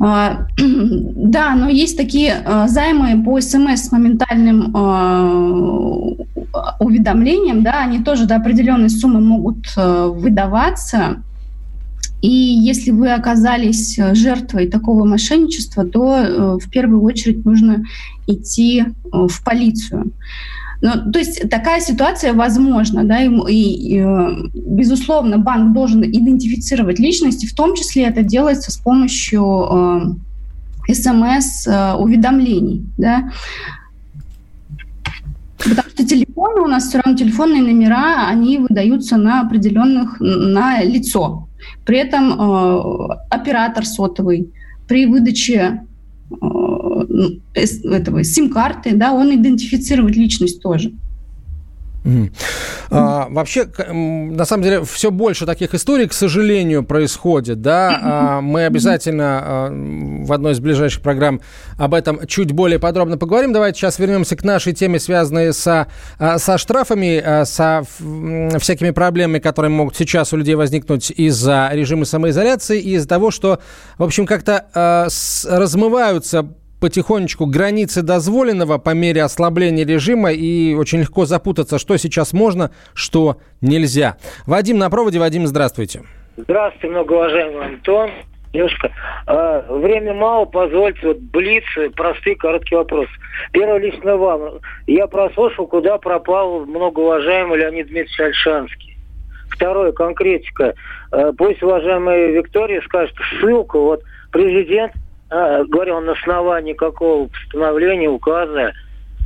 А, 0.00 0.46
да, 0.56 1.54
но 1.54 1.68
есть 1.68 1.96
такие 1.96 2.42
а, 2.44 2.66
займы 2.66 3.22
по 3.22 3.40
СМС 3.40 3.88
с 3.88 3.92
моментальным 3.92 4.74
уведомлением, 6.78 7.62
да, 7.62 7.80
они 7.80 8.02
тоже 8.02 8.26
до 8.26 8.36
определенной 8.36 8.88
суммы 8.88 9.20
могут 9.20 9.74
выдаваться. 9.76 11.22
И 12.24 12.30
если 12.30 12.90
вы 12.90 13.12
оказались 13.12 13.98
жертвой 14.12 14.68
такого 14.68 15.04
мошенничества, 15.04 15.84
то 15.84 16.58
в 16.58 16.70
первую 16.70 17.02
очередь 17.02 17.44
нужно 17.44 17.84
идти 18.26 18.84
в 19.04 19.44
полицию. 19.44 20.12
Ну, 20.80 21.12
то 21.12 21.18
есть 21.18 21.48
такая 21.50 21.80
ситуация 21.80 22.32
возможна, 22.32 23.04
да, 23.04 23.20
и, 23.20 23.28
и, 23.48 24.04
безусловно, 24.54 25.38
банк 25.38 25.74
должен 25.74 26.02
идентифицировать 26.02 26.98
личности, 26.98 27.46
в 27.46 27.54
том 27.54 27.74
числе 27.74 28.04
это 28.04 28.22
делается 28.22 28.70
с 28.70 28.76
помощью 28.76 30.16
э, 30.88 30.92
смс-уведомлений, 30.92 32.80
э, 32.80 32.82
да. 32.98 33.30
Потому 35.58 35.88
что 35.88 36.06
телефоны 36.06 36.60
у 36.60 36.66
нас 36.68 36.88
все 36.88 37.00
равно 37.00 37.18
телефонные 37.18 37.62
номера, 37.62 38.28
они 38.28 38.58
выдаются 38.58 39.16
на 39.16 39.40
определенных, 39.40 40.20
на 40.20 40.82
лицо. 40.82 41.43
При 41.84 41.98
этом 41.98 42.32
э, 42.32 43.18
оператор 43.30 43.84
сотовый 43.84 44.52
при 44.88 45.06
выдаче 45.06 45.82
э, 46.30 47.64
этого 47.84 48.24
сим-карты, 48.24 48.94
да, 48.94 49.12
он 49.12 49.34
идентифицирует 49.34 50.16
личность 50.16 50.62
тоже. 50.62 50.92
Mm. 52.04 52.32
А, 52.90 53.28
вообще, 53.30 53.66
на 53.88 54.44
самом 54.44 54.62
деле, 54.62 54.84
все 54.84 55.10
больше 55.10 55.46
таких 55.46 55.74
историй, 55.74 56.06
к 56.06 56.12
сожалению, 56.12 56.84
происходит. 56.84 57.62
Да? 57.62 58.00
А, 58.02 58.40
мы 58.40 58.66
обязательно 58.66 59.40
а, 59.42 59.70
в 59.70 60.32
одной 60.32 60.52
из 60.52 60.60
ближайших 60.60 61.02
программ 61.02 61.40
об 61.78 61.94
этом 61.94 62.26
чуть 62.26 62.52
более 62.52 62.78
подробно 62.78 63.16
поговорим. 63.16 63.52
Давайте 63.52 63.78
сейчас 63.78 63.98
вернемся 63.98 64.36
к 64.36 64.44
нашей 64.44 64.74
теме, 64.74 65.00
связанной 65.00 65.54
со, 65.54 65.86
а, 66.18 66.38
со 66.38 66.58
штрафами, 66.58 67.22
а, 67.24 67.44
со 67.46 67.84
всякими 68.58 68.90
проблемами, 68.90 69.38
которые 69.38 69.70
могут 69.70 69.96
сейчас 69.96 70.32
у 70.34 70.36
людей 70.36 70.54
возникнуть 70.54 71.10
из-за 71.10 71.70
режима 71.72 72.04
самоизоляции 72.04 72.80
и 72.80 72.96
из-за 72.96 73.08
того, 73.08 73.30
что, 73.30 73.60
в 73.96 74.02
общем, 74.02 74.26
как-то 74.26 74.66
а, 74.74 75.08
размываются 75.48 76.48
потихонечку 76.84 77.46
границы 77.46 78.02
дозволенного 78.02 78.76
по 78.76 78.90
мере 78.90 79.22
ослабления 79.22 79.86
режима, 79.86 80.32
и 80.32 80.74
очень 80.74 81.00
легко 81.00 81.24
запутаться, 81.24 81.78
что 81.78 81.96
сейчас 81.96 82.34
можно, 82.34 82.72
что 82.92 83.38
нельзя. 83.62 84.18
Вадим 84.46 84.76
на 84.76 84.90
проводе. 84.90 85.18
Вадим, 85.18 85.46
здравствуйте. 85.46 86.02
Здравствуйте, 86.36 86.88
многоуважаемый 86.88 87.64
Антон. 87.68 88.10
Девушка, 88.52 88.90
э, 89.26 89.62
время 89.70 90.12
мало, 90.12 90.44
позвольте, 90.44 91.06
вот 91.06 91.20
блиц, 91.20 91.64
простые 91.96 92.36
короткий 92.36 92.74
вопрос. 92.74 93.06
Первое 93.52 93.78
лично 93.78 94.18
вам. 94.18 94.60
Я 94.86 95.06
прослушал, 95.06 95.66
куда 95.66 95.96
пропал 95.96 96.66
многоуважаемый 96.66 97.60
Леонид 97.60 97.86
Дмитриевич 97.86 98.20
Альшанский. 98.20 98.98
Второе, 99.48 99.92
конкретика. 99.92 100.74
Э, 101.12 101.32
пусть 101.38 101.62
уважаемая 101.62 102.26
Виктория 102.32 102.82
скажет 102.82 103.16
ссылку. 103.40 103.78
Вот 103.80 104.02
президент 104.30 104.92
а, 105.30 105.64
говорил, 105.64 106.00
на 106.00 106.12
основании 106.12 106.74
какого 106.74 107.28
постановления, 107.28 108.08
указа 108.08 108.72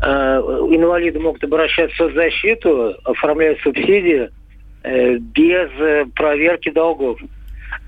а, 0.00 0.38
инвалиды 0.70 1.18
могут 1.18 1.42
обращаться 1.42 1.94
в 1.94 1.96
соцзащиту, 1.96 2.94
оформлять 3.04 3.60
субсидии 3.60 4.30
э, 4.84 5.16
без 5.18 5.70
э, 5.78 6.06
проверки 6.14 6.70
долгов. 6.70 7.20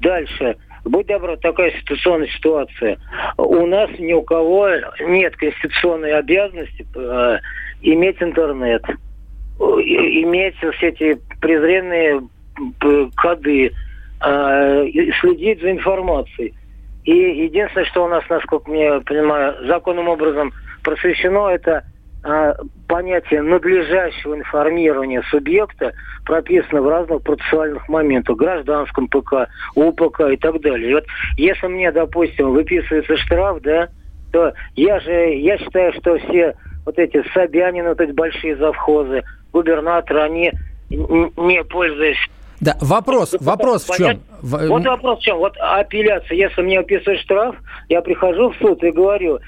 Дальше. 0.01 0.57
Будь 0.85 1.07
добра, 1.07 1.37
такая 1.37 1.71
ситуационная 1.79 2.29
ситуация. 2.29 2.99
У 3.37 3.67
нас 3.67 3.91
ни 3.99 4.13
у 4.13 4.23
кого 4.23 4.69
нет 5.01 5.37
конституционной 5.37 6.15
обязанности 6.15 6.87
э, 6.95 7.39
иметь 7.83 8.21
интернет, 8.21 8.83
иметь 9.59 10.57
все 10.57 10.89
эти 10.89 11.21
презренные 11.41 12.23
коды, 13.17 13.73
следить 15.21 15.61
за 15.61 15.71
информацией. 15.71 16.55
И 17.05 17.13
единственное, 17.13 17.87
что 17.87 18.05
у 18.05 18.09
нас, 18.09 18.25
насколько 18.29 18.71
мне 18.71 19.01
понимаю, 19.01 19.67
законным 19.67 20.09
образом 20.09 20.53
просвещено, 20.83 21.51
это 21.51 21.85
а, 22.23 22.55
понятие 22.87 23.43
надлежащего 23.43 24.37
информирования 24.37 25.23
субъекта 25.31 25.93
прописано 26.27 26.83
в 26.83 26.89
разных 26.89 27.23
процессуальных 27.23 27.89
моментах, 27.89 28.37
гражданском 28.37 29.09
ПК, 29.09 29.49
УПК 29.75 30.21
и 30.33 30.37
так 30.37 30.61
далее. 30.61 30.91
И 30.91 30.95
вот 30.95 31.05
если 31.37 31.67
мне, 31.67 31.91
допустим, 31.93 32.51
выписывается 32.51 33.17
штраф, 33.17 33.63
да, 33.63 33.89
то 34.33 34.53
я 34.77 35.01
же, 35.01 35.11
я 35.11 35.57
считаю, 35.57 35.93
что 35.95 36.19
все 36.19 36.55
вот 36.85 36.99
эти 36.99 37.25
Собянины, 37.33 37.89
вот 37.89 38.01
эти 38.01 38.13
большие 38.13 38.57
завхозы, 38.57 39.23
губернаторы, 39.53 40.21
они 40.21 40.53
не 40.91 41.65
пользуясь 41.65 42.19
да, 42.61 42.77
вопрос, 42.81 43.35
вопрос 43.41 43.89
в 43.89 43.97
чем? 43.97 44.21
Вот 44.43 44.85
вопрос 44.85 45.19
в 45.21 45.23
чем? 45.23 45.39
Вот 45.39 45.57
апелляция. 45.59 46.37
Если 46.37 46.61
мне 46.63 46.79
описывают 46.81 47.21
штраф, 47.23 47.57
я 47.89 48.03
прихожу 48.03 48.51
в 48.51 48.57
суд 48.57 48.83
и 48.85 48.91
говорю, 48.91 49.39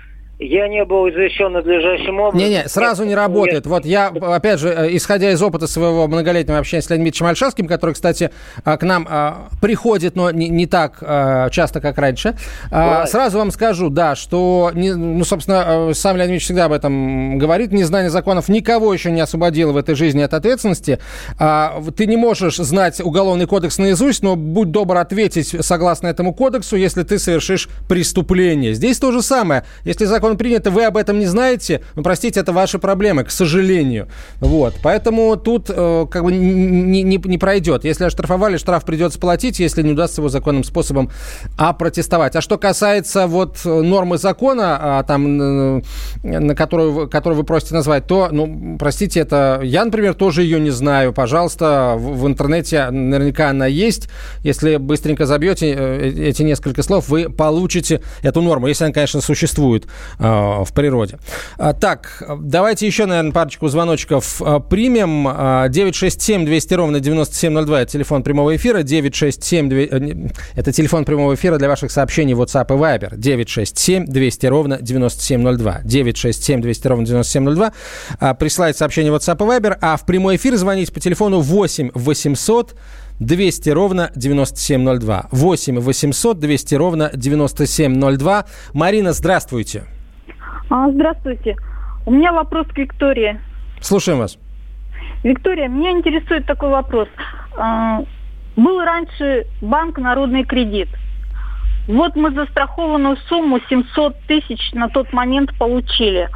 я 0.42 0.68
не 0.68 0.84
был 0.84 1.08
извещен 1.08 1.52
надлежащим 1.52 2.20
образом. 2.20 2.38
Не-не, 2.38 2.68
сразу 2.68 3.04
не 3.04 3.14
работает. 3.14 3.66
Вот 3.66 3.84
я, 3.84 4.08
опять 4.08 4.60
же, 4.60 4.68
э, 4.68 4.96
исходя 4.96 5.30
из 5.30 5.42
опыта 5.42 5.66
своего 5.66 6.06
многолетнего 6.08 6.58
общения 6.58 6.82
с 6.82 6.90
Леонидом 6.90 7.08
Ильичем 7.08 7.66
который, 7.66 7.94
кстати, 7.94 8.30
э, 8.64 8.76
к 8.76 8.82
нам 8.82 9.06
э, 9.08 9.32
приходит, 9.60 10.16
но 10.16 10.30
не, 10.30 10.48
не 10.48 10.66
так 10.66 11.02
часто, 11.50 11.80
как 11.80 11.98
раньше, 11.98 12.34
right. 12.70 13.06
сразу 13.06 13.38
вам 13.38 13.50
скажу, 13.50 13.90
да, 13.90 14.14
что, 14.14 14.70
ну, 14.74 15.24
собственно, 15.24 15.92
сам 15.94 16.16
Леонид 16.16 16.32
Ильич 16.32 16.44
всегда 16.44 16.66
об 16.66 16.72
этом 16.72 17.38
говорит, 17.38 17.72
незнание 17.72 18.10
законов 18.10 18.48
никого 18.48 18.92
еще 18.92 19.10
не 19.10 19.20
освободило 19.20 19.72
в 19.72 19.76
этой 19.76 19.94
жизни 19.94 20.22
от 20.22 20.34
ответственности. 20.34 20.98
А, 21.38 21.82
ты 21.96 22.06
не 22.06 22.16
можешь 22.16 22.56
знать 22.56 23.00
уголовный 23.00 23.46
кодекс 23.46 23.78
наизусть, 23.78 24.22
но 24.22 24.36
будь 24.36 24.70
добр 24.70 24.96
ответить 24.96 25.54
согласно 25.60 26.08
этому 26.08 26.34
кодексу, 26.34 26.76
если 26.76 27.02
ты 27.02 27.18
совершишь 27.18 27.68
преступление. 27.88 28.74
Здесь 28.74 28.98
то 28.98 29.12
же 29.12 29.22
самое. 29.22 29.64
Если 29.84 30.04
закон 30.04 30.31
закон 30.32 30.38
принят, 30.38 30.66
и 30.66 30.70
вы 30.70 30.84
об 30.84 30.96
этом 30.96 31.18
не 31.18 31.26
знаете, 31.26 31.80
ну, 31.94 32.02
простите, 32.02 32.40
это 32.40 32.52
ваши 32.52 32.78
проблемы, 32.78 33.24
к 33.24 33.30
сожалению. 33.30 34.08
Вот. 34.40 34.74
Поэтому 34.82 35.36
тут 35.36 35.66
э, 35.68 36.06
как 36.10 36.24
бы 36.24 36.32
не, 36.32 37.02
не, 37.02 37.16
не 37.16 37.38
пройдет. 37.38 37.84
Если 37.84 38.04
оштрафовали, 38.04 38.56
штраф 38.56 38.84
придется 38.84 39.18
платить, 39.18 39.60
если 39.60 39.82
не 39.82 39.92
удастся 39.92 40.20
его 40.20 40.28
законным 40.28 40.64
способом 40.64 41.10
опротестовать. 41.58 42.36
А 42.36 42.40
что 42.40 42.58
касается 42.58 43.26
вот 43.26 43.64
нормы 43.64 44.18
закона, 44.18 44.78
а, 44.80 45.02
там, 45.02 45.78
э, 45.78 45.82
на 46.22 46.54
которую, 46.54 47.08
которую 47.08 47.38
вы 47.38 47.44
просите 47.44 47.74
назвать, 47.74 48.06
то, 48.06 48.28
ну, 48.32 48.76
простите, 48.78 49.20
это 49.20 49.60
я, 49.62 49.84
например, 49.84 50.14
тоже 50.14 50.42
ее 50.42 50.60
не 50.60 50.70
знаю. 50.70 51.12
Пожалуйста, 51.12 51.94
в, 51.96 52.22
в 52.22 52.26
интернете 52.26 52.90
наверняка 52.90 53.50
она 53.50 53.66
есть. 53.66 54.08
Если 54.42 54.76
быстренько 54.76 55.26
забьете 55.26 55.74
э, 55.76 56.28
эти 56.28 56.42
несколько 56.42 56.82
слов, 56.82 57.08
вы 57.08 57.28
получите 57.28 58.00
эту 58.22 58.40
норму, 58.42 58.68
если 58.68 58.84
она, 58.84 58.92
конечно, 58.92 59.20
существует. 59.20 59.86
Э, 60.22 60.62
в 60.64 60.72
природе. 60.72 61.18
А, 61.58 61.72
так, 61.72 62.22
давайте 62.40 62.86
еще, 62.86 63.06
наверное, 63.06 63.32
парочку 63.32 63.66
звоночков 63.66 64.40
э, 64.40 64.60
примем. 64.60 65.24
967 65.68 66.44
200 66.44 66.74
ровно 66.74 67.00
9702– 67.00 67.80
это 67.82 67.92
телефон 67.92 68.22
прямого 68.22 68.54
эфира. 68.54 68.82
967 68.82 69.72
э, 69.72 70.28
это 70.54 70.72
телефон 70.72 71.04
прямого 71.04 71.34
эфира 71.34 71.58
для 71.58 71.68
ваших 71.68 71.90
сообщений 71.90 72.34
WhatsApp 72.34 72.66
и 72.66 72.78
Viber. 72.78 73.16
967 73.16 74.06
200 74.06 74.46
ровно 74.46 74.78
9702. 74.80 75.80
967 75.84 76.60
200 76.60 76.86
ровно 76.86 77.06
9702. 77.06 78.34
Присылайте 78.34 78.78
сообщение 78.78 79.12
WhatsApp 79.12 79.36
и 79.36 79.60
Viber, 79.60 79.76
а 79.80 79.96
в 79.96 80.06
прямой 80.06 80.36
эфир 80.36 80.56
звоните 80.56 80.92
по 80.92 81.00
телефону 81.00 81.40
8 81.40 81.90
800 81.94 82.74
200 83.18 83.70
ровно 83.70 84.12
9702. 84.14 85.28
8 85.32 85.80
800 85.80 86.38
200 86.38 86.74
ровно 86.76 87.10
9702. 87.12 88.44
Марина, 88.72 89.12
здравствуйте. 89.12 89.84
А, 90.74 90.90
здравствуйте. 90.90 91.54
У 92.06 92.10
меня 92.10 92.32
вопрос 92.32 92.66
к 92.68 92.78
Виктории. 92.78 93.38
Слушаем 93.82 94.20
вас. 94.20 94.38
Виктория, 95.22 95.68
меня 95.68 95.90
интересует 95.90 96.46
такой 96.46 96.70
вопрос. 96.70 97.08
А, 97.58 98.02
был 98.56 98.80
раньше 98.80 99.44
банк 99.60 99.98
«Народный 99.98 100.44
кредит». 100.44 100.88
Вот 101.88 102.16
мы 102.16 102.30
застрахованную 102.32 103.18
сумму 103.28 103.60
700 103.68 104.16
тысяч 104.26 104.72
на 104.72 104.88
тот 104.88 105.12
момент 105.12 105.50
получили, 105.58 106.30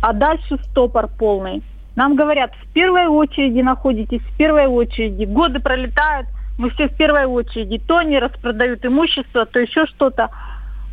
а 0.00 0.14
дальше 0.14 0.56
стопор 0.70 1.08
полный. 1.08 1.62
Нам 1.96 2.16
говорят, 2.16 2.52
в 2.54 2.72
первой 2.72 3.08
очереди 3.08 3.60
находитесь, 3.60 4.22
в 4.22 4.36
первой 4.38 4.68
очереди. 4.68 5.24
Годы 5.26 5.60
пролетают, 5.60 6.28
мы 6.56 6.70
все 6.70 6.88
в 6.88 6.96
первой 6.96 7.26
очереди. 7.26 7.76
То 7.86 7.98
они 7.98 8.18
распродают 8.18 8.86
имущество, 8.86 9.44
то 9.44 9.60
еще 9.60 9.84
что-то. 9.84 10.30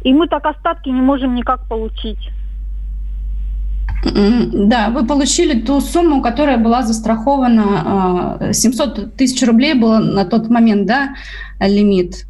И 0.03 0.11
мы 0.11 0.27
так 0.27 0.45
остатки 0.45 0.89
не 0.89 1.01
можем 1.01 1.33
никак 1.33 1.65
получить. 1.69 2.19
Да, 4.05 4.89
вы 4.89 5.05
получили 5.05 5.59
ту 5.61 5.79
сумму, 5.79 6.21
которая 6.21 6.57
была 6.57 6.83
застрахована. 6.83 8.49
700 8.51 8.99
а, 8.99 9.01
тысяч 9.03 9.41
рублей 9.47 9.73
было 9.73 9.99
на 9.99 10.25
тот 10.25 10.49
момент, 10.49 10.85
да, 10.85 11.15
лимит 11.59 12.25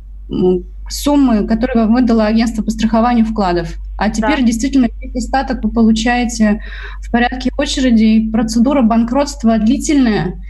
суммы, 0.89 1.47
которую 1.47 1.85
вам 1.85 1.93
выдало 1.93 2.25
агентство 2.25 2.61
по 2.61 2.69
страхованию 2.69 3.25
вкладов. 3.25 3.77
А 3.97 4.09
теперь 4.09 4.41
да. 4.41 4.43
действительно 4.43 4.87
весь 4.99 5.15
остаток 5.23 5.63
вы 5.63 5.71
получаете 5.71 6.61
в 7.01 7.11
порядке 7.11 7.51
очереди. 7.57 8.29
Процедура 8.31 8.81
банкротства 8.81 9.57
длительная. 9.57 10.41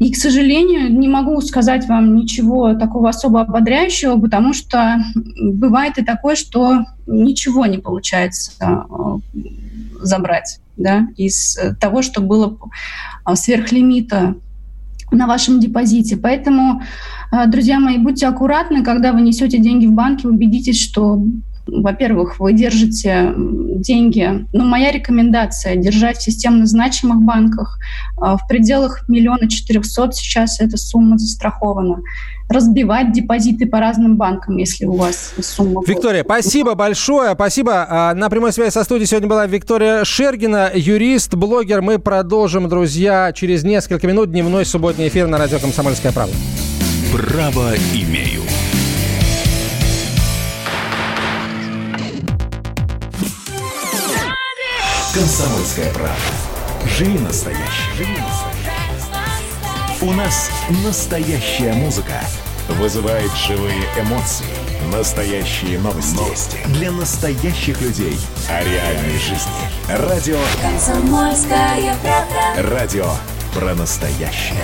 И, 0.00 0.10
к 0.10 0.16
сожалению, 0.16 0.90
не 0.98 1.08
могу 1.08 1.38
сказать 1.42 1.86
вам 1.86 2.14
ничего 2.16 2.72
такого 2.72 3.10
особо 3.10 3.42
ободряющего, 3.42 4.18
потому 4.18 4.54
что 4.54 4.96
бывает 5.14 5.98
и 5.98 6.04
такое, 6.04 6.36
что 6.36 6.86
ничего 7.06 7.66
не 7.66 7.76
получается 7.76 8.52
а, 8.60 9.18
забрать 10.00 10.60
да, 10.78 11.06
из 11.18 11.58
того, 11.78 12.00
что 12.00 12.22
было 12.22 12.56
а, 13.24 13.36
сверхлимита 13.36 14.36
на 15.10 15.26
вашем 15.26 15.60
депозите. 15.60 16.16
Поэтому, 16.16 16.80
а, 17.30 17.44
друзья 17.44 17.78
мои, 17.78 17.98
будьте 17.98 18.26
аккуратны, 18.26 18.82
когда 18.82 19.12
вы 19.12 19.20
несете 19.20 19.58
деньги 19.58 19.84
в 19.84 19.92
банке, 19.92 20.28
убедитесь, 20.28 20.80
что 20.80 21.22
во-первых, 21.72 22.40
вы 22.40 22.52
держите 22.52 23.32
деньги. 23.36 24.46
Ну, 24.52 24.64
моя 24.64 24.92
рекомендация– 24.92 25.74
держать 25.76 26.18
в 26.18 26.22
системно 26.22 26.66
значимых 26.66 27.22
банках. 27.22 27.78
А, 28.16 28.36
в 28.36 28.46
пределах 28.46 29.08
миллиона 29.08 29.48
четырехсот 29.48 30.14
сейчас 30.14 30.60
эта 30.60 30.76
сумма 30.76 31.18
застрахована. 31.18 32.02
разбивать 32.48 33.12
депозиты 33.12 33.66
по 33.66 33.78
разным 33.78 34.16
банкам, 34.16 34.56
если 34.56 34.84
у 34.84 34.94
вас 34.94 35.32
сумма... 35.40 35.82
Виктория, 35.86 36.24
спасибо 36.24 36.74
большое, 36.74 37.34
спасибо. 37.34 37.86
А, 37.88 38.14
на 38.14 38.28
прямой 38.28 38.52
связи 38.52 38.72
со 38.72 38.82
студией 38.82 39.06
сегодня 39.06 39.28
была 39.28 39.46
Виктория 39.46 40.04
Шергина, 40.04 40.70
юрист, 40.74 41.34
блогер. 41.34 41.80
Мы 41.80 42.00
продолжим, 42.00 42.68
друзья, 42.68 43.32
через 43.32 43.62
несколько 43.62 44.06
минут 44.08 44.32
дневной 44.32 44.64
субботний 44.64 45.06
эфир 45.06 45.28
на 45.28 45.38
радио 45.38 45.60
«Комсомольская 45.60 46.10
правда». 46.12 46.34
Право 47.12 47.74
имею. 47.94 48.42
Комсомольская 55.12 55.92
правда. 55.92 56.14
Живи 56.86 57.18
настоящий. 57.18 57.96
Живи 57.96 58.16
настоящий. 58.16 60.04
У 60.04 60.12
нас 60.12 60.48
настоящая 60.84 61.72
музыка 61.72 62.12
вызывает 62.68 63.32
живые 63.34 63.82
эмоции. 63.98 64.46
Настоящие 64.92 65.80
новости. 65.80 66.14
новости. 66.14 66.58
Для 66.66 66.92
настоящих 66.92 67.80
людей. 67.80 68.16
О 68.48 68.62
реальной 68.62 69.18
жизни. 69.18 69.50
Радио 69.88 70.38
Комсомольская 70.62 71.96
правда. 72.02 72.70
Радио 72.70 73.10
про 73.52 73.74
настоящее. 73.74 74.62